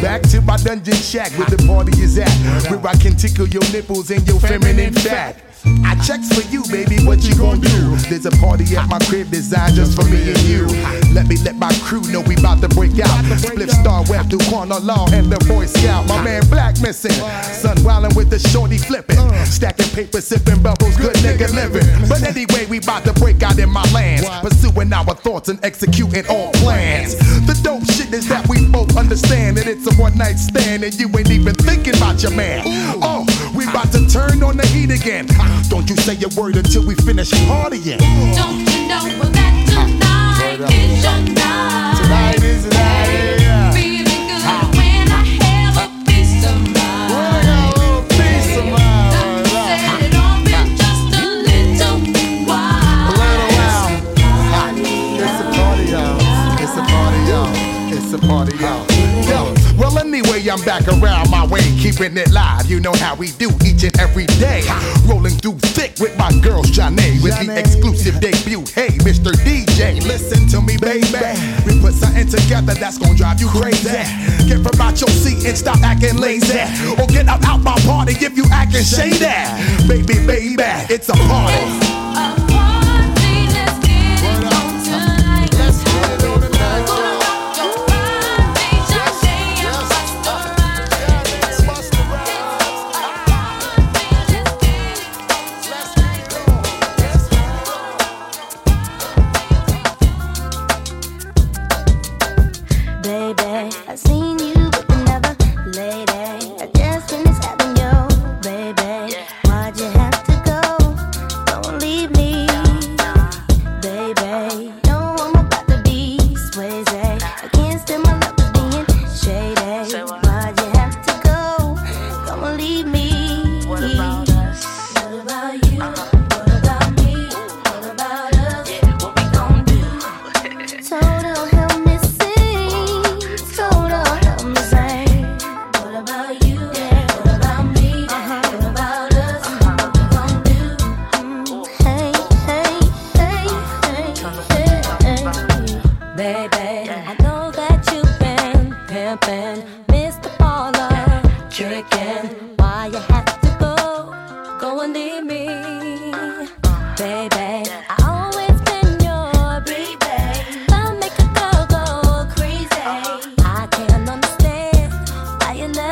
Back 0.00 0.22
to 0.30 0.40
my 0.42 0.56
dungeon 0.58 0.94
shack 0.94 1.32
where 1.38 1.48
the 1.48 1.62
party 1.66 2.00
is 2.02 2.18
at. 2.18 2.28
Where 2.70 2.86
I 2.86 2.96
can 2.96 3.16
tickle 3.16 3.48
your 3.48 3.62
nipples 3.72 4.10
and 4.10 4.26
your 4.28 4.38
feminine 4.40 4.92
fat. 4.92 5.42
I 5.84 5.94
checks 6.06 6.28
for 6.30 6.46
you, 6.52 6.62
baby. 6.70 7.02
What 7.04 7.24
you 7.24 7.34
gonna 7.34 7.60
do? 7.60 7.96
There's 8.06 8.26
a 8.26 8.30
party 8.42 8.76
at 8.76 8.88
my 8.88 8.98
crib 9.00 9.30
designed 9.30 9.74
just 9.74 9.96
for 9.96 10.04
me 10.04 10.30
and 10.30 10.42
you. 10.42 10.66
Let 11.12 11.26
me 11.26 11.36
let 11.42 11.56
my 11.56 11.72
crew 11.82 12.02
know 12.12 12.20
we 12.20 12.36
about 12.36 12.60
to 12.60 12.68
break 12.68 12.92
out. 13.00 13.24
Spliff 13.40 13.70
Star 13.70 14.04
Web 14.08 14.30
through 14.30 14.46
Corner 14.50 14.78
Law 14.78 15.08
and 15.12 15.32
the 15.32 15.42
Boy 15.46 15.66
Scout. 15.66 16.06
My 16.06 16.22
man 16.22 16.42
Black 16.50 16.80
missing. 16.80 17.10
Sun 17.10 17.78
wildin' 17.78 18.14
with 18.14 18.30
the 18.30 18.38
shorty 18.38 18.78
flipping. 18.78 19.18
Stacking 19.44 19.90
paper, 19.90 20.20
sipping 20.20 20.62
bubbles, 20.62 20.96
good 20.96 21.16
nigga 21.16 21.52
living. 21.54 21.86
But 22.08 22.22
anyway, 22.22 22.66
we 22.66 22.78
about 22.78 23.04
to 23.04 23.12
break 23.14 23.42
out 23.42 23.58
in 23.58 23.70
my 23.70 23.84
lands. 23.92 24.28
Pursuing 24.40 24.92
our 24.92 25.14
thoughts 25.14 25.48
and 25.48 25.58
executing 25.64 26.26
all 26.28 26.52
plans. 26.52 27.16
The 27.46 27.58
dope 27.62 27.84
shit 27.84 28.12
is 28.12 28.28
that 28.28 28.45
understand 29.16 29.56
that 29.56 29.66
it's 29.66 29.86
a 29.86 29.94
one 29.98 30.14
night 30.18 30.36
stand 30.36 30.84
and 30.84 30.92
you 31.00 31.08
ain't 31.16 31.30
even 31.30 31.54
thinking 31.54 31.96
about 31.96 32.22
your 32.22 32.32
man. 32.32 32.62
Oh, 33.00 33.24
we 33.56 33.64
about 33.64 33.90
to 33.92 34.06
turn 34.06 34.42
on 34.42 34.58
the 34.58 34.66
heat 34.66 34.90
again. 34.90 35.26
Don't 35.70 35.88
you 35.88 35.96
say 35.96 36.20
a 36.20 36.28
word 36.38 36.56
until 36.56 36.84
we 36.84 36.94
finish 36.96 37.30
partying. 37.48 37.96
Don't 38.36 38.60
you 38.60 38.84
know 38.84 39.08
that 39.32 39.56
tonight 39.72 40.60
is 40.68 41.00
your 41.02 41.16
night? 41.32 41.96
Tonight 41.96 42.44
is 42.44 42.64
the 42.64 42.70
night, 42.76 43.40
yeah. 43.40 43.72
Feeling 43.72 44.04
good 44.04 44.76
when 44.76 45.08
I 45.08 45.24
have 45.48 45.80
a 45.80 45.88
piece 46.04 46.44
of 46.44 46.60
mind. 46.76 48.04
Piece 48.12 48.52
of 48.60 48.68
mind. 48.68 49.48
It 50.04 50.12
off 50.12 50.44
in 50.44 50.76
just 50.76 51.08
a 51.16 51.24
little 51.40 52.04
while. 52.44 53.16
It's 57.88 58.12
a 58.12 58.18
party, 58.18 58.52
y'all. 58.58 58.75
Well, 60.46 60.58
I'm 60.58 60.64
back 60.64 60.86
around 60.88 61.30
my 61.30 61.46
way, 61.46 61.60
keeping 61.78 62.16
it 62.16 62.30
live. 62.30 62.66
You 62.70 62.80
know 62.80 62.92
how 62.94 63.14
we 63.14 63.32
do 63.32 63.50
each 63.64 63.82
and 63.82 63.98
every 63.98 64.26
day. 64.26 64.62
Rolling 65.06 65.32
through 65.32 65.58
thick 65.74 65.98
with 65.98 66.16
my 66.18 66.30
girl, 66.40 66.62
Janae, 66.62 67.22
with 67.22 67.38
the 67.38 67.58
exclusive 67.58 68.20
debut. 68.20 68.60
Hey, 68.74 68.88
Mr. 69.02 69.32
DJ, 69.44 70.00
listen 70.02 70.46
to 70.48 70.60
me, 70.60 70.76
baby. 70.76 71.34
We 71.66 71.80
put 71.80 71.94
something 71.94 72.28
together 72.28 72.74
that's 72.74 72.98
gonna 72.98 73.16
drive 73.16 73.40
you 73.40 73.48
crazy. 73.48 73.90
Get 74.46 74.62
from 74.62 74.80
out 74.80 75.00
your 75.00 75.10
seat 75.10 75.46
and 75.46 75.56
stop 75.56 75.80
acting 75.82 76.16
lazy. 76.18 76.60
Or 77.00 77.06
get 77.06 77.28
up 77.28 77.42
out 77.44 77.62
my 77.62 77.78
party 77.80 78.12
if 78.12 78.36
you 78.36 78.44
acting 78.52 78.84
shady. 78.84 79.18
Baby, 79.88 80.26
baby, 80.26 80.62
it's 80.90 81.08
a 81.08 81.14
party. 81.14 81.62
Um, 82.16 82.45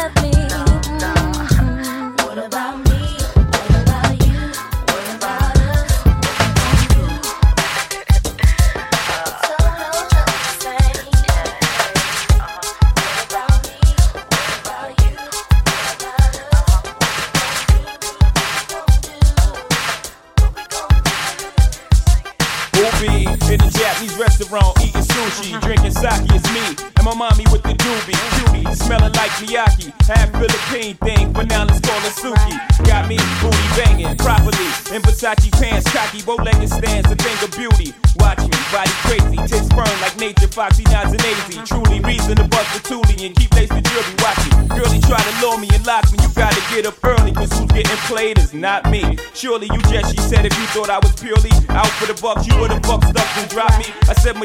left 0.05 0.23
me. 0.23 0.34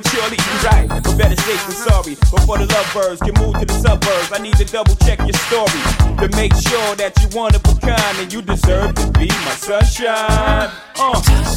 Me. 0.02 0.10
I 0.10 0.22
said 0.22 0.30
maturely, 0.30 0.38
you 0.38 0.70
right, 0.70 1.04
but 1.04 1.18
better 1.18 1.36
safe 1.42 1.66
than 1.66 1.76
sorry. 1.76 2.16
Before 2.16 2.58
the 2.58 2.66
lovebirds 2.66 3.22
can 3.22 3.34
move 3.44 3.60
to 3.60 3.66
the 3.66 3.74
suburbs, 3.74 4.32
I 4.32 4.40
need 4.42 4.56
to 4.58 4.66
double 4.66 4.96
check 4.96 5.20
your 5.20 5.34
story 5.34 5.82
to 6.18 6.30
make 6.36 6.54
sure 6.56 6.96
that 6.96 7.14
you 7.22 7.38
one 7.38 7.56
of 7.56 7.62
a 7.66 7.80
kind 7.80 8.18
and 8.20 8.32
you 8.32 8.42
deserve 8.42 8.96
to 8.96 9.12
be 9.20 9.28
my 9.28 9.56
sunshine. 9.56 10.70
Uh. 10.96 11.49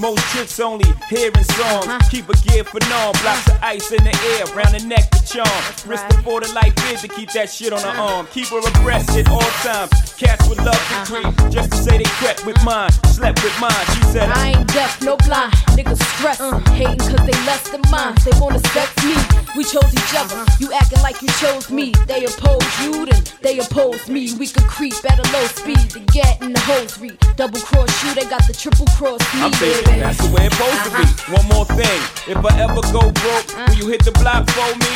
Most 0.00 0.24
chicks 0.32 0.58
only 0.58 0.88
hearing 1.08 1.44
songs. 1.44 1.86
Keep 2.08 2.30
a 2.30 2.36
gear 2.48 2.64
for 2.64 2.80
norm, 2.88 3.12
blocks 3.20 3.46
of 3.48 3.58
ice 3.62 3.92
in 3.92 4.02
the 4.02 4.16
air, 4.34 4.46
round 4.56 4.74
the 4.74 4.84
neck 4.86 5.10
to 5.10 5.20
charm. 5.24 5.62
Risk 5.86 6.08
before 6.08 6.40
the 6.40 6.50
life 6.54 6.74
is 6.90 7.02
to 7.02 7.08
keep 7.08 7.30
that 7.32 7.50
shit 7.50 7.72
on 7.72 7.82
her 7.82 8.00
arm. 8.00 8.26
Keep 8.32 8.48
her 8.48 8.58
abreast 8.58 9.10
at 9.10 9.28
all 9.28 9.50
times. 9.62 9.90
Cats 10.16 10.48
would 10.48 10.58
love 10.58 10.74
to 10.74 10.96
uh-huh. 10.96 11.04
creep, 11.06 11.52
just 11.52 11.70
to 11.72 11.76
say 11.76 11.98
they 11.98 12.10
crept 12.18 12.46
with 12.46 12.56
uh-huh. 12.58 12.88
mine, 12.88 12.92
slept 13.12 13.44
with 13.44 13.54
mine. 13.60 13.84
She 13.94 14.02
said, 14.12 14.30
I 14.30 14.56
ain't 14.56 14.68
deaf, 14.72 15.02
no 15.02 15.16
blind. 15.28 15.52
Niggas 15.76 16.00
stress, 16.16 16.40
uh. 16.40 16.58
hating 16.72 16.98
cause 16.98 17.24
they 17.26 17.36
less 17.44 17.68
than 17.68 17.82
mine. 17.90 18.16
They 18.24 18.32
wanna 18.40 18.60
sex 18.72 18.88
me. 19.04 19.14
We 19.56 19.64
chose 19.64 19.92
each 19.92 20.14
other. 20.16 20.34
Uh-huh. 20.34 20.56
You 20.58 20.72
acting 20.72 21.02
like 21.02 21.20
you 21.20 21.28
chose 21.36 21.70
me. 21.70 21.92
They 22.06 22.24
oppose 22.24 22.64
you, 22.80 23.04
then 23.04 23.22
they 23.42 23.58
oppose 23.58 24.08
me. 24.08 24.32
We 24.38 24.46
could 24.48 24.64
creep 24.64 24.96
at 25.04 25.18
a 25.20 25.26
low 25.32 25.46
speed 25.46 25.90
to 25.90 26.00
get 26.12 26.40
in 26.40 26.52
the 26.52 26.60
hosiery. 26.60 27.18
Double 27.36 27.60
cross 27.60 27.92
you, 28.04 28.14
they 28.14 28.28
got 28.28 28.46
the 28.46 28.54
triple 28.54 28.86
cross 28.96 29.20
me. 29.34 29.89
I'm 29.90 29.98
thinking 29.98 29.98
baby. 29.98 30.00
that's 30.00 30.18
the 30.18 30.34
way 30.34 30.46
it's 30.46 30.56
supposed 30.56 30.84
to 30.84 30.90
be. 30.90 31.02
Uh-huh. 31.02 31.36
One 31.36 31.46
more 31.48 31.66
thing, 31.66 32.00
if 32.28 32.38
I 32.44 32.60
ever 32.60 32.80
go 32.92 33.00
broke, 33.00 33.46
uh-huh. 33.50 33.66
will 33.68 33.76
you 33.76 33.88
hit 33.88 34.04
the 34.04 34.12
block 34.12 34.48
for 34.50 34.70
me? 34.78 34.90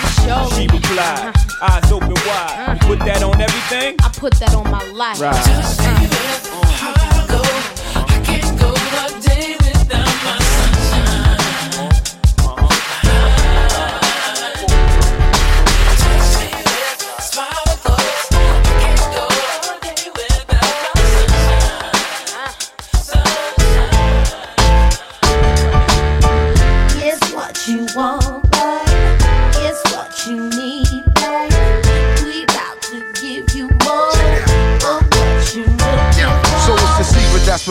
She 0.54 0.66
replied, 0.66 1.34
uh-huh. 1.34 1.80
eyes 1.82 1.92
open 1.92 2.14
wide. 2.26 2.78
You 2.82 2.88
put 2.88 2.98
that 3.00 3.22
on 3.22 3.40
everything? 3.40 3.96
I 4.02 4.08
put 4.08 4.34
that 4.34 4.54
on 4.54 4.70
my 4.70 4.84
life. 4.90 5.20
Right. 5.20 7.13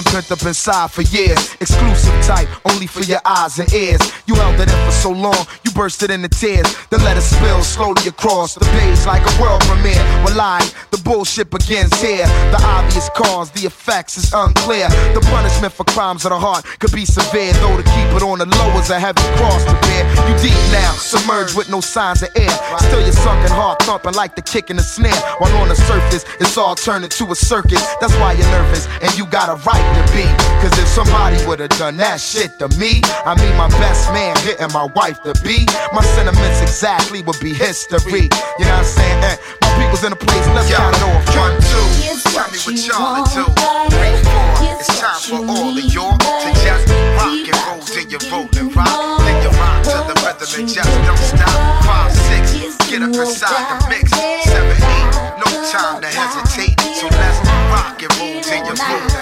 Pent 0.01 0.31
up 0.31 0.41
inside 0.43 0.89
for 0.89 1.03
years. 1.03 1.53
Exclusive 1.61 2.15
type, 2.25 2.47
only 2.71 2.87
for 2.87 3.01
your 3.01 3.19
eyes 3.25 3.59
and 3.59 3.71
ears. 3.73 4.01
You 4.25 4.35
held 4.35 4.59
it 4.59 4.71
in 4.71 4.85
for 4.85 4.91
so 4.91 5.11
long, 5.11 5.45
you 5.63 5.71
bursted 5.71 6.09
into 6.09 6.29
tears. 6.29 6.65
Then 6.89 7.03
let 7.03 7.17
it 7.17 7.21
spill 7.21 7.61
slowly 7.61 8.07
across 8.07 8.55
the 8.55 8.65
page 8.65 9.05
like 9.05 9.21
a 9.21 9.41
world 9.41 9.61
premiere. 9.61 10.01
Well, 10.23 10.35
lying, 10.35 10.69
the 10.91 10.97
bullshit 10.97 11.51
begins 11.51 11.93
here. 12.01 12.25
The 12.49 12.59
obvious 12.63 13.09
cause, 13.15 13.51
the 13.51 13.67
effects 13.67 14.17
is 14.17 14.33
unclear. 14.33 14.89
The 15.13 15.21
punishment 15.29 15.73
for 15.73 15.83
crimes 15.83 16.25
of 16.25 16.31
the 16.31 16.39
heart 16.39 16.65
could 16.79 16.91
be 16.91 17.05
severe, 17.05 17.53
though 17.53 17.77
to 17.77 17.83
keep 17.83 18.09
it 18.15 18.23
on 18.23 18.39
the 18.39 18.45
low 18.45 18.79
is 18.79 18.89
a 18.89 18.99
heavy 18.99 19.21
cross 19.37 19.63
to 19.65 19.73
bear. 19.85 20.03
You 20.29 20.33
deep 20.41 20.57
now, 20.71 20.93
submerged 20.93 21.55
with 21.55 21.69
no 21.69 21.81
signs 21.81 22.23
of 22.23 22.29
air. 22.35 22.55
Still 22.79 23.01
your 23.01 23.11
sunken 23.11 23.51
heart 23.51 23.81
thumping 23.83 24.13
like 24.13 24.35
the 24.35 24.41
kick 24.41 24.69
in 24.69 24.77
the 24.77 24.83
snare. 24.83 25.13
While 25.37 25.55
on 25.57 25.69
the 25.69 25.75
surface, 25.75 26.25
it's 26.39 26.57
all 26.57 26.75
turned 26.75 27.09
to 27.09 27.31
a 27.31 27.35
circus. 27.35 27.83
That's 27.99 28.15
why 28.15 28.33
you're 28.33 28.49
nervous, 28.51 28.87
and 29.01 29.17
you 29.17 29.25
got 29.25 29.49
a 29.49 29.55
right 29.67 29.82
to 29.97 30.03
be. 30.13 30.25
Cause 30.63 30.71
if 30.79 30.87
somebody 30.87 31.35
would've 31.45 31.69
done 31.75 31.97
that 31.97 32.21
shit 32.21 32.57
to 32.59 32.67
me, 32.79 33.03
I 33.27 33.35
mean 33.35 33.51
my 33.59 33.67
best 33.81 34.07
man 34.15 34.35
hitting 34.47 34.71
my 34.71 34.87
wife 34.95 35.21
to 35.23 35.35
be, 35.43 35.67
my 35.91 36.03
sentiments 36.15 36.61
exactly 36.61 37.21
would 37.21 37.39
be 37.39 37.53
history. 37.53 38.31
You 38.59 38.65
know 38.65 38.79
what 38.79 38.87
I'm 38.87 38.95
saying? 38.95 39.19
Eh, 39.23 39.35
my 39.59 39.69
people's 39.75 40.03
in 40.07 40.11
the 40.15 40.19
place, 40.19 40.47
let's 40.55 40.71
count 40.71 40.95
it 40.95 41.03
off. 41.03 41.19
One, 41.35 41.59
two, 41.67 41.87
tell 42.31 42.47
me 42.47 42.59
what 42.63 42.79
y'all 42.79 43.27
do. 43.27 43.43
Three, 43.91 44.15
four, 44.23 44.71
it's 44.71 44.87
time 45.03 45.19
for 45.19 45.43
all 45.51 45.75
of 45.75 45.85
y'all 45.91 46.15
to 46.15 46.49
just 46.63 46.87
rock 47.19 47.43
and 47.43 47.59
roll, 47.67 47.83
then 47.83 48.07
you 48.07 48.19
roll 48.31 48.47
and 48.55 48.69
rock. 48.71 49.19
Then 49.19 49.35
you 49.43 49.51
rock 49.59 49.83
to 49.83 49.99
the 50.07 50.15
rhythm 50.23 50.49
and 50.63 50.67
just 50.71 50.95
don't 51.03 51.19
stop. 51.19 51.51
Five, 51.83 52.15
six, 52.31 52.79
get 52.87 53.03
up 53.03 53.11
inside 53.11 53.67
the 53.67 53.77
mix. 53.91 54.07
Seven, 54.47 54.79
eight, 54.79 55.07
no 55.43 55.47
time 55.67 55.99
to 55.99 56.07
hesitate. 56.07 56.79
So 56.95 57.11
let's 57.11 57.37
rock 57.67 57.99
and 57.99 58.13
roll, 58.15 58.39
then 58.47 58.63
you 58.63 58.75
roll 58.79 59.12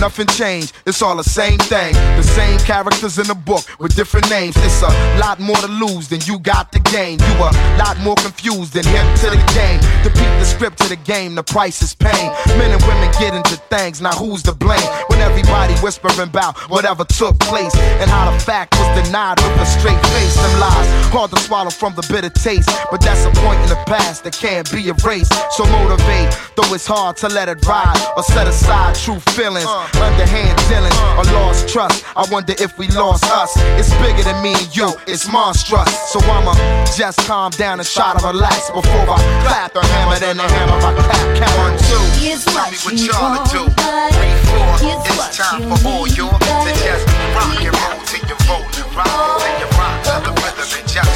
nothing 0.00 0.26
changed. 0.26 0.72
It's 0.86 1.02
all 1.02 1.16
the 1.16 1.24
same 1.24 1.58
thing. 1.58 1.94
The 2.16 2.22
same 2.22 2.58
characters 2.60 3.18
in 3.18 3.26
the 3.26 3.34
book 3.34 3.64
with 3.78 3.94
different 3.94 4.28
names. 4.28 4.54
It's 4.58 4.82
a 4.82 4.90
lot 5.18 5.40
more 5.40 5.56
to 5.56 5.68
lose 5.68 6.08
than 6.08 6.20
you 6.24 6.38
got 6.38 6.72
to 6.72 6.80
gain. 6.80 7.18
You 7.18 7.34
a 7.38 7.50
lot 7.78 7.96
more 8.00 8.16
confused 8.16 8.74
than 8.74 8.84
hip 8.84 9.06
to 9.22 9.30
the 9.30 9.42
game. 9.54 9.80
To 10.04 10.10
beat 10.10 10.34
the 10.40 10.44
script 10.44 10.78
to 10.78 10.88
the 10.88 10.96
game, 10.96 11.34
the 11.34 11.42
price 11.42 11.82
is 11.82 11.94
pain. 11.94 12.32
Men 12.58 12.72
and 12.72 12.82
women 12.82 13.10
get 13.18 13.34
into 13.34 13.56
things, 13.70 14.00
now 14.00 14.12
who's 14.12 14.42
to 14.44 14.52
blame? 14.52 14.88
When 15.08 15.20
everybody 15.20 15.53
whispering 15.84 16.18
about 16.18 16.56
whatever 16.70 17.04
took 17.04 17.38
place 17.40 17.76
and 18.00 18.08
how 18.08 18.32
the 18.32 18.38
fact 18.40 18.72
was 18.80 19.04
denied 19.04 19.36
with 19.44 19.60
a 19.60 19.66
straight 19.66 20.00
face. 20.16 20.34
Them 20.34 20.58
lies 20.58 20.88
hard 21.12 21.30
to 21.30 21.36
swallow 21.40 21.68
from 21.68 21.94
the 21.94 22.00
bitter 22.08 22.30
taste, 22.30 22.70
but 22.90 23.02
that's 23.02 23.26
a 23.26 23.32
point 23.44 23.60
in 23.60 23.68
the 23.68 23.76
past 23.84 24.24
that 24.24 24.32
can't 24.32 24.64
be 24.72 24.88
erased. 24.88 25.28
So 25.52 25.68
motivate, 25.68 26.32
though 26.56 26.72
it's 26.72 26.86
hard 26.86 27.18
to 27.18 27.28
let 27.28 27.50
it 27.50 27.60
ride 27.66 28.00
or 28.16 28.22
set 28.22 28.48
aside 28.48 28.94
true 28.96 29.20
feelings, 29.36 29.68
uh. 29.68 29.84
underhand 30.00 30.56
dealing 30.72 30.96
uh. 30.96 31.20
or 31.20 31.24
lost 31.36 31.68
trust. 31.68 32.02
I 32.16 32.24
wonder 32.32 32.54
if 32.56 32.78
we 32.78 32.88
lost 32.88 33.28
us. 33.28 33.52
It's 33.76 33.92
bigger 34.00 34.22
than 34.24 34.42
me 34.42 34.54
and 34.56 34.74
you, 34.74 34.88
it's 35.06 35.28
monstrous. 35.28 35.92
So 36.08 36.18
I'ma 36.24 36.56
just 36.96 37.20
calm 37.28 37.50
down 37.52 37.78
and 37.78 37.86
try 37.86 38.16
to 38.16 38.24
relax 38.24 38.70
before 38.70 39.04
I 39.04 39.20
clap 39.44 39.74
the 39.74 39.84
hammer, 39.84 40.18
then 40.18 40.38
the 40.38 40.48
hammer 40.48 40.80
I 40.80 40.96
clap. 40.96 41.24
Count 41.36 41.54
one, 41.60 41.76
two. 41.76 42.00
Tell 42.48 42.72
me 42.72 42.78
what 42.80 42.96
y'all 42.96 43.36
to 43.36 43.42
do. 43.52 43.62
Three, 44.16 44.32
four. 44.48 44.64
It's 44.80 45.36
time 45.36 45.62
for 45.68 45.73
all 45.82 46.06
y'all 46.08 46.38
to 46.38 46.72
just 46.84 47.06
rock 47.34 47.58
and 47.58 47.74
roll 47.74 48.00
till 48.06 48.22
you 48.28 48.36
roll 48.46 48.62
and 48.62 48.96
rock. 48.96 49.40
Till 49.40 49.58
you 49.58 49.68
rock 49.78 49.96
to 50.06 50.14
the 50.24 50.32
rhythm 50.40 50.68
and 50.78 50.88
just 50.88 51.13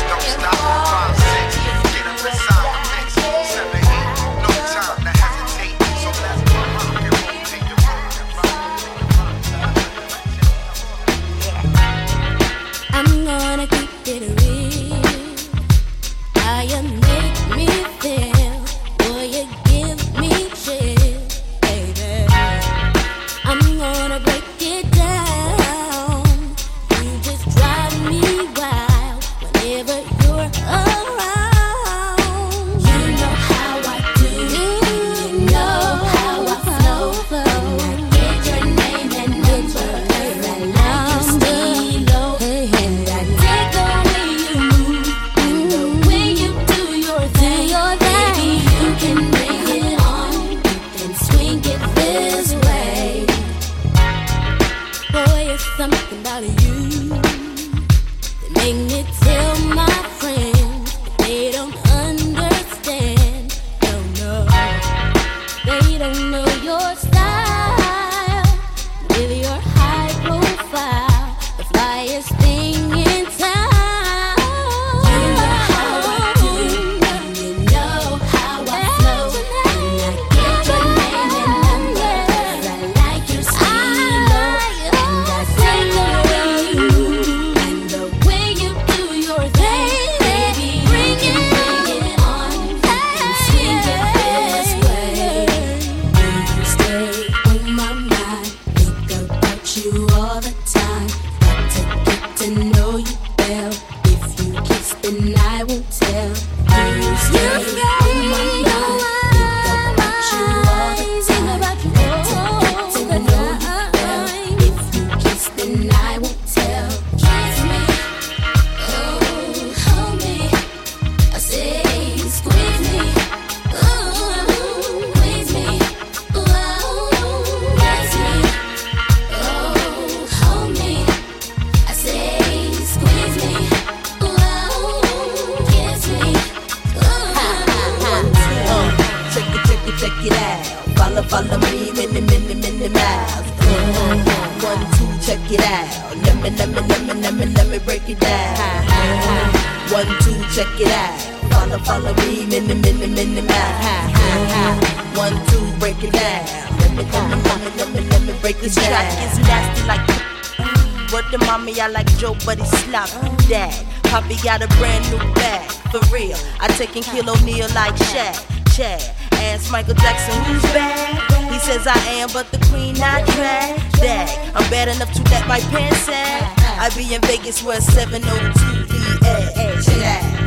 I 162.18 162.20
Joe, 162.20 162.36
but 162.44 162.58
he's 162.58 162.68
sloppy. 162.82 163.46
Dad, 163.48 163.86
Poppy 164.04 164.34
got 164.42 164.60
a 164.60 164.66
brand 164.78 165.08
new 165.10 165.18
bag, 165.34 165.70
for 165.92 166.00
real. 166.12 166.36
I 166.58 166.66
take 166.76 166.96
and 166.96 167.04
kill 167.04 167.30
O'Neal 167.30 167.68
like 167.76 167.94
Shaq, 167.94 168.74
Chad. 168.74 169.00
Ask 169.34 169.70
Michael 169.70 169.94
Jackson, 169.94 170.42
who's 170.44 170.62
bad? 170.72 171.52
He 171.52 171.60
says 171.60 171.86
I 171.86 171.96
am, 172.14 172.28
but 172.32 172.50
the 172.50 172.58
queen 172.70 172.94
not 172.94 173.24
drag. 173.26 173.80
Dad, 173.92 174.56
I'm 174.56 174.68
bad 174.68 174.88
enough 174.88 175.12
to 175.12 175.22
let 175.30 175.46
my 175.46 175.60
pants 175.70 176.00
sag. 176.00 176.42
I 176.80 176.90
be 176.96 177.14
in 177.14 177.20
Vegas 177.22 177.62
where 177.62 177.80
702 177.80 178.94
EA. 178.94 179.82
Chad. 179.82 180.37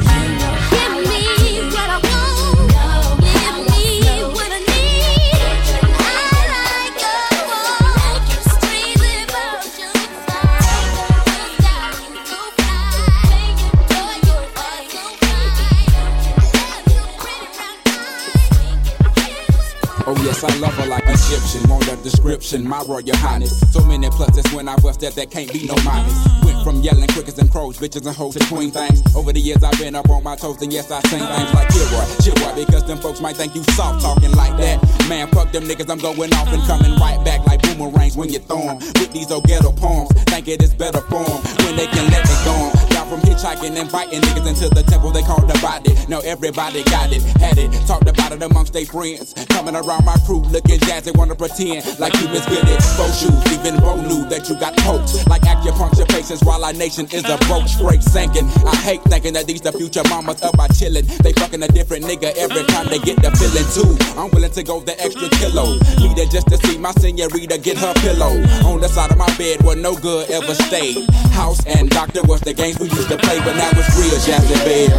I 20.43 20.57
love 20.57 20.73
her 20.73 20.87
like 20.87 21.03
Egyptian. 21.05 21.69
Want 21.69 21.87
a 21.87 21.95
description, 21.97 22.67
my 22.67 22.83
royal 22.87 23.15
highness. 23.15 23.59
So 23.71 23.83
many 23.85 24.07
pluses 24.09 24.53
when 24.55 24.67
I 24.67 24.75
bust 24.77 25.01
that, 25.01 25.13
that 25.15 25.29
can't 25.29 25.51
be 25.53 25.67
no 25.67 25.75
minus. 25.83 26.17
Went 26.43 26.63
from 26.63 26.81
yelling 26.81 27.07
crickets 27.09 27.37
and 27.37 27.49
crows, 27.51 27.77
bitches 27.77 28.05
and 28.05 28.15
hoes 28.15 28.35
to 28.35 28.45
queen 28.45 28.71
things. 28.71 29.03
Over 29.15 29.33
the 29.33 29.39
years, 29.39 29.63
I've 29.63 29.77
been 29.77 29.95
up 29.95 30.09
on 30.09 30.23
my 30.23 30.35
toes, 30.35 30.61
and 30.61 30.73
yes, 30.73 30.89
I 30.89 30.99
sing 31.09 31.19
things 31.19 31.53
like 31.53 31.69
Kilroy, 31.69 32.05
Chilroy, 32.23 32.65
because 32.65 32.83
them 32.85 32.97
folks 32.97 33.21
might 33.21 33.35
think 33.35 33.55
you 33.55 33.63
soft 33.75 34.01
talking 34.01 34.31
like 34.31 34.57
that. 34.57 34.81
Man, 35.07 35.27
fuck 35.29 35.51
them 35.51 35.63
niggas, 35.65 35.89
I'm 35.89 35.99
going 35.99 36.33
off 36.33 36.47
and 36.47 36.63
coming 36.63 36.95
right 36.99 37.23
back 37.23 37.45
like 37.45 37.61
boomerangs 37.61 38.17
when 38.17 38.29
you 38.29 38.39
throw 38.39 38.61
'em. 38.61 38.77
With 38.77 39.11
these 39.11 39.31
old 39.31 39.45
ghetto 39.45 39.71
poems, 39.71 40.11
think 40.25 40.47
it 40.47 40.63
is 40.63 40.73
better 40.73 41.01
form 41.01 41.41
when 41.65 41.75
they 41.75 41.87
can 41.87 42.09
let 42.09 42.25
me 42.25 42.35
go 42.45 42.90
from 43.11 43.19
hitchhiking 43.27 43.75
and 43.75 43.91
biting 43.91 44.21
niggas 44.21 44.47
into 44.47 44.69
the 44.69 44.83
temple 44.83 45.11
they 45.11 45.21
call 45.21 45.43
the 45.43 45.59
body. 45.59 45.91
Now 46.07 46.19
everybody 46.23 46.81
got 46.85 47.11
it, 47.11 47.21
had 47.43 47.57
it, 47.57 47.67
talked 47.85 48.07
about 48.07 48.31
it 48.31 48.41
amongst 48.41 48.71
their 48.71 48.85
friends. 48.85 49.33
Coming 49.51 49.75
around 49.75 50.05
my 50.05 50.15
crew 50.23 50.39
looking 50.47 50.79
jazzy, 50.79 51.11
wanna 51.17 51.35
pretend 51.35 51.83
like 51.99 52.15
you 52.23 52.31
was 52.31 52.45
good 52.47 52.63
at 52.63 52.79
bow 52.95 53.11
shoes. 53.11 53.35
Even 53.51 53.75
Bo 53.83 53.99
knew 53.99 54.23
that 54.31 54.47
you 54.47 54.55
got 54.55 54.77
poked 54.87 55.27
like 55.27 55.41
acupuncture 55.41 56.07
patients 56.07 56.41
while 56.45 56.63
our 56.63 56.71
nation 56.71 57.05
is 57.11 57.27
a 57.27 57.35
broke 57.51 57.67
straight 57.67 58.01
sinking. 58.01 58.47
I 58.63 58.75
hate 58.79 59.03
thinking 59.11 59.33
that 59.33 59.45
these 59.45 59.59
the 59.59 59.73
future 59.73 60.07
mamas 60.07 60.41
up 60.41 60.55
by 60.55 60.69
chillin'. 60.69 61.03
They 61.19 61.33
fucking 61.33 61.61
a 61.63 61.67
different 61.67 62.05
nigga 62.05 62.31
every 62.39 62.63
time 62.71 62.87
they 62.87 62.99
get 62.99 63.19
the 63.19 63.31
feeling 63.35 63.67
too. 63.75 63.91
I'm 64.15 64.31
willing 64.31 64.55
to 64.55 64.63
go 64.63 64.79
the 64.79 64.95
extra 65.03 65.27
kilo. 65.35 65.75
Need 65.99 66.15
it 66.15 66.31
just 66.31 66.47
to 66.47 66.55
see 66.63 66.77
my 66.77 66.91
senorita 66.95 67.57
get 67.59 67.75
her 67.75 67.93
pillow. 67.99 68.39
On 68.71 68.79
the 68.79 68.87
side 68.87 69.11
of 69.11 69.17
my 69.17 69.27
bed 69.35 69.61
where 69.63 69.75
no 69.75 69.97
good 69.99 70.31
ever 70.31 70.55
stayed. 70.55 71.03
House 71.35 71.59
and 71.65 71.89
doctor 71.89 72.23
was 72.23 72.39
the 72.41 72.53
games 72.53 72.79
we 72.79 72.87
used 72.87 73.00
play, 73.17 73.39
but 73.39 73.55
now 73.55 73.69
it's 73.73 73.95
real 73.97 74.19
bed. 74.65 74.89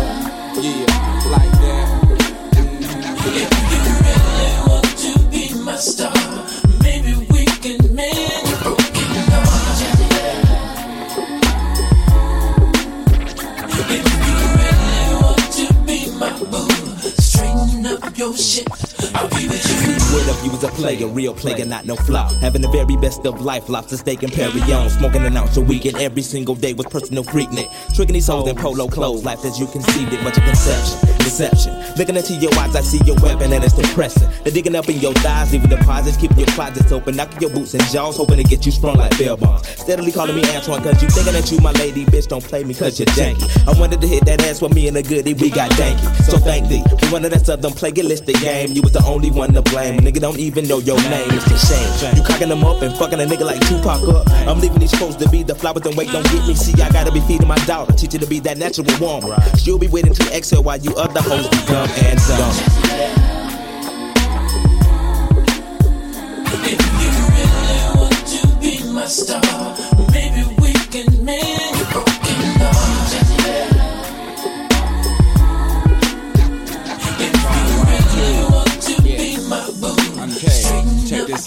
Yeah, 0.56 0.86
like 1.30 1.52
that. 1.62 1.86
If 3.24 3.50
you 3.70 3.80
really 4.06 4.50
want 4.68 4.90
to 5.04 5.12
be 5.30 5.44
my 5.62 5.76
star. 5.76 6.12
Maybe 6.82 7.14
we 7.30 7.44
can 7.44 7.78
heart. 9.50 9.80
If 13.90 14.06
you 14.26 14.36
really 14.60 15.12
want 15.22 15.46
to 15.58 15.66
be 15.86 15.98
my 16.18 16.32
boo, 16.50 16.68
straighten 17.20 17.86
up 17.86 18.18
your 18.18 18.34
shit. 18.36 18.91
I'll 19.14 19.28
be 19.28 19.48
with 19.48 19.64
you. 19.68 19.92
What 20.12 20.28
if 20.28 20.44
you 20.44 20.50
was 20.50 20.62
a 20.64 20.68
player, 20.68 21.06
real 21.06 21.34
player, 21.34 21.64
not 21.64 21.86
no 21.86 21.96
flop? 21.96 22.32
Having 22.40 22.62
the 22.62 22.68
very 22.68 22.96
best 22.96 23.24
of 23.26 23.40
life, 23.40 23.68
lobster 23.68 23.96
steak 23.96 24.22
and 24.22 24.32
Perry 24.32 24.60
on. 24.72 24.90
Smoking 24.90 25.24
an 25.24 25.36
ounce 25.36 25.56
a 25.56 25.60
week 25.60 25.84
and 25.86 25.96
every 25.96 26.22
single 26.22 26.54
day 26.54 26.72
was 26.74 26.86
personal 26.86 27.24
freaknik. 27.24 27.68
Tricking 27.94 28.14
these 28.14 28.26
hoes 28.26 28.48
in 28.48 28.56
polo 28.56 28.88
clothes, 28.88 29.24
life 29.24 29.44
as 29.44 29.58
you 29.58 29.66
conceived 29.66 30.12
it, 30.12 30.22
much 30.22 30.36
a 30.38 30.40
conception, 30.40 30.98
deception. 31.18 31.72
Looking 31.96 32.16
into 32.16 32.34
your 32.34 32.54
eyes, 32.58 32.76
I 32.76 32.80
see 32.80 33.00
your 33.04 33.16
weapon 33.20 33.52
and 33.52 33.64
it's 33.64 33.74
depressing. 33.74 34.28
They're 34.44 34.52
digging 34.52 34.76
up 34.76 34.88
in 34.88 34.98
your 35.00 35.14
thighs, 35.14 35.52
leaving 35.52 35.70
deposits, 35.70 36.16
keeping 36.16 36.38
your 36.38 36.48
closets 36.48 36.92
open, 36.92 37.16
knocking 37.16 37.40
your 37.40 37.50
boots 37.50 37.74
and 37.74 37.82
jaws, 37.84 38.16
hoping 38.16 38.36
to 38.36 38.44
get 38.44 38.64
you 38.66 38.72
sprung 38.72 38.96
like 38.96 39.16
bell 39.18 39.36
bonds. 39.36 39.68
Steadily 39.68 40.12
calling 40.12 40.36
me 40.36 40.44
Antoine, 40.54 40.82
cause 40.82 41.02
you 41.02 41.08
thinking 41.08 41.32
that 41.32 41.50
you 41.50 41.58
my 41.58 41.72
lady, 41.72 42.04
bitch, 42.04 42.28
don't 42.28 42.44
play 42.44 42.64
me 42.64 42.74
cause 42.74 42.98
you're 42.98 43.06
janky. 43.08 43.48
I 43.66 43.78
wanted 43.78 44.00
to 44.00 44.06
hit 44.06 44.24
that 44.26 44.42
ass 44.44 44.60
with 44.60 44.74
me 44.74 44.88
and 44.88 44.96
a 44.96 45.02
goodie, 45.02 45.34
we 45.34 45.50
got 45.50 45.70
danky. 45.72 46.14
So 46.24 46.38
thank 46.38 46.68
thee 46.68 46.82
one 47.12 47.26
of 47.26 47.30
that 47.30 47.44
southern 47.44 47.72
plagiaristic 47.72 48.40
game. 48.40 48.72
You 48.72 48.80
was 48.80 48.91
the 48.92 49.02
only 49.06 49.30
one 49.30 49.52
to 49.54 49.62
blame. 49.62 50.00
Nigga 50.00 50.20
don't 50.20 50.38
even 50.38 50.68
know 50.68 50.78
your 50.78 51.00
name, 51.08 51.28
it's 51.30 51.46
a 51.50 51.58
shame. 51.58 52.16
You 52.16 52.22
cocking 52.22 52.48
them 52.48 52.64
up 52.64 52.82
and 52.82 52.94
fucking 52.96 53.20
a 53.20 53.24
nigga 53.24 53.44
like 53.44 53.60
Tupac 53.66 54.02
up. 54.08 54.28
I'm 54.46 54.60
leaving 54.60 54.78
these 54.78 54.94
folks 54.94 55.16
to 55.16 55.28
be 55.28 55.42
the 55.42 55.54
flowers 55.54 55.84
and 55.86 55.96
wait, 55.96 56.10
don't 56.10 56.24
get 56.24 56.46
me. 56.46 56.54
See, 56.54 56.80
I 56.82 56.90
gotta 56.90 57.10
be 57.10 57.20
feeding 57.20 57.48
my 57.48 57.56
daughter, 57.64 57.92
teach 57.92 58.12
her 58.12 58.18
to 58.18 58.26
be 58.26 58.40
that 58.40 58.58
natural 58.58 58.86
woman. 59.00 59.32
She'll 59.56 59.78
be 59.78 59.88
waiting 59.88 60.14
to 60.14 60.36
exhale 60.36 60.62
while 60.62 60.78
you 60.78 60.94
other 60.96 61.22
hoes 61.22 61.48
be 61.48 61.56
dumb 61.66 61.88
and 62.04 62.18
dumb. 62.28 62.54
If 66.64 66.80
you 67.00 67.10
really 67.32 67.80
want 67.96 68.26
to 68.28 68.46
be 68.60 68.92
my 68.92 69.06
star, 69.06 69.76
maybe 70.12 70.51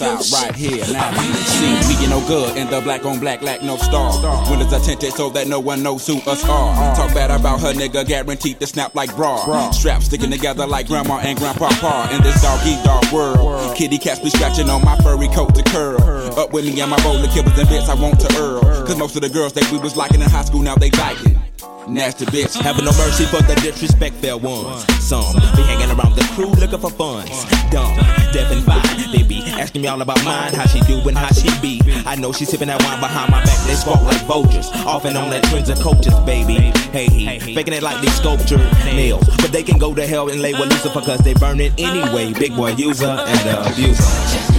out 0.02 0.24
right 0.32 0.54
here. 0.54 0.84
Now, 0.92 1.12
see, 1.12 1.74
we 1.88 2.00
get 2.00 2.10
no 2.10 2.26
good 2.26 2.56
in 2.56 2.68
the 2.68 2.80
black 2.80 3.04
on 3.04 3.18
black, 3.20 3.42
lack 3.42 3.62
no 3.62 3.76
star. 3.76 4.12
Windows 4.50 4.72
are 4.72 4.80
tinted 4.80 5.12
so 5.12 5.30
that 5.30 5.46
no 5.46 5.60
one 5.60 5.82
knows 5.82 6.06
who 6.06 6.18
us 6.30 6.44
are. 6.48 6.94
Talk 6.96 7.14
bad 7.14 7.30
about 7.30 7.60
her 7.60 7.72
nigga, 7.72 8.06
guaranteed 8.06 8.60
to 8.60 8.66
snap 8.66 8.94
like 8.94 9.14
bra. 9.16 9.70
Straps 9.70 10.06
sticking 10.06 10.30
together 10.30 10.66
like 10.66 10.86
grandma 10.86 11.18
and 11.18 11.38
grandpapa 11.38 12.14
in 12.14 12.22
this 12.22 12.40
doggy 12.42 12.76
dog 12.84 13.04
world. 13.12 13.76
Kitty 13.76 13.98
cats 13.98 14.20
be 14.20 14.30
scratching 14.30 14.68
on 14.70 14.84
my 14.84 14.96
furry 14.98 15.28
coat 15.28 15.54
to 15.54 15.62
curl. 15.64 16.00
Up 16.38 16.52
with 16.52 16.64
me 16.64 16.80
and 16.80 16.90
my 16.90 16.96
roller 17.04 17.28
killers 17.28 17.58
and 17.58 17.68
bits 17.68 17.88
I 17.88 17.94
want 17.94 18.20
to 18.20 18.36
earl. 18.38 18.60
Cause 18.86 18.96
most 18.96 19.16
of 19.16 19.22
the 19.22 19.28
girls 19.28 19.52
that 19.54 19.70
we 19.72 19.78
was 19.78 19.96
liking 19.96 20.20
in 20.20 20.28
high 20.28 20.44
school 20.44 20.62
now 20.62 20.74
they 20.74 20.90
liking. 20.90 21.38
Nasty 21.88 22.26
bitch. 22.26 22.60
Having 22.60 22.84
no 22.84 22.92
mercy 22.92 23.24
for 23.26 23.42
the 23.42 23.54
disrespect 23.62 24.16
fair 24.16 24.36
ones. 24.36 24.84
Some 25.04 25.34
be 25.54 25.62
hanging 25.62 25.90
around 25.96 26.16
the 26.16 26.22
crew 26.34 26.50
looking 26.50 26.80
for 26.80 26.90
funds. 26.90 27.30
Dumb, 27.70 27.96
deaf 28.32 28.50
and 28.50 28.64
fine. 28.64 28.95
Asking 29.58 29.82
me 29.82 29.88
all 29.88 30.00
about 30.00 30.22
mine, 30.24 30.52
how 30.52 30.66
she 30.66 30.80
do 30.80 31.00
and 31.08 31.16
how 31.16 31.32
she 31.32 31.48
be. 31.60 31.80
I 32.04 32.14
know 32.14 32.32
she 32.32 32.44
sipping 32.44 32.68
that 32.68 32.82
wine 32.82 33.00
behind 33.00 33.30
my 33.30 33.42
back. 33.44 33.58
They 33.66 33.74
squawk 33.74 34.02
like 34.02 34.20
vultures. 34.26 34.68
Off 34.86 35.04
and 35.04 35.16
on 35.16 35.30
that 35.30 35.44
twins 35.44 35.68
and 35.68 35.80
coaches, 35.80 36.14
baby. 36.26 36.54
Hey, 36.92 37.06
hey, 37.08 37.38
faking 37.38 37.74
it 37.74 37.82
like 37.82 38.00
these 38.02 38.14
sculptured 38.14 38.60
nails. 38.84 39.26
But 39.36 39.52
they 39.52 39.62
can 39.62 39.78
go 39.78 39.94
to 39.94 40.06
hell 40.06 40.28
and 40.28 40.40
lay 40.42 40.52
with 40.52 40.70
Lucifer 40.70 41.00
cause 41.00 41.20
they 41.20 41.34
burn 41.34 41.60
it 41.60 41.72
anyway. 41.78 42.32
Big 42.32 42.54
boy 42.54 42.72
user 42.72 43.06
and 43.06 43.38
the 43.40 43.72
abuser. 43.72 44.55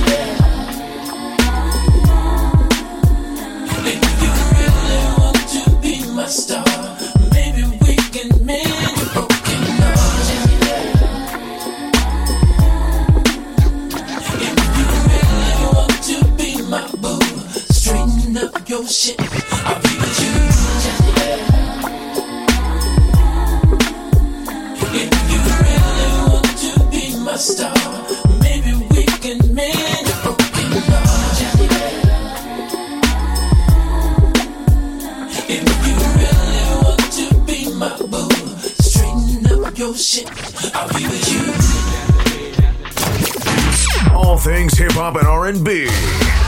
Hop 44.97 45.15
and 45.15 45.27
R&B. 45.27 45.85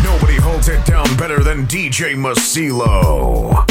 Nobody 0.04 0.38
holds 0.38 0.70
it 0.70 0.84
down 0.84 1.06
better 1.18 1.44
than 1.44 1.68
DJ 1.68 2.16
Masilo. 2.16 3.69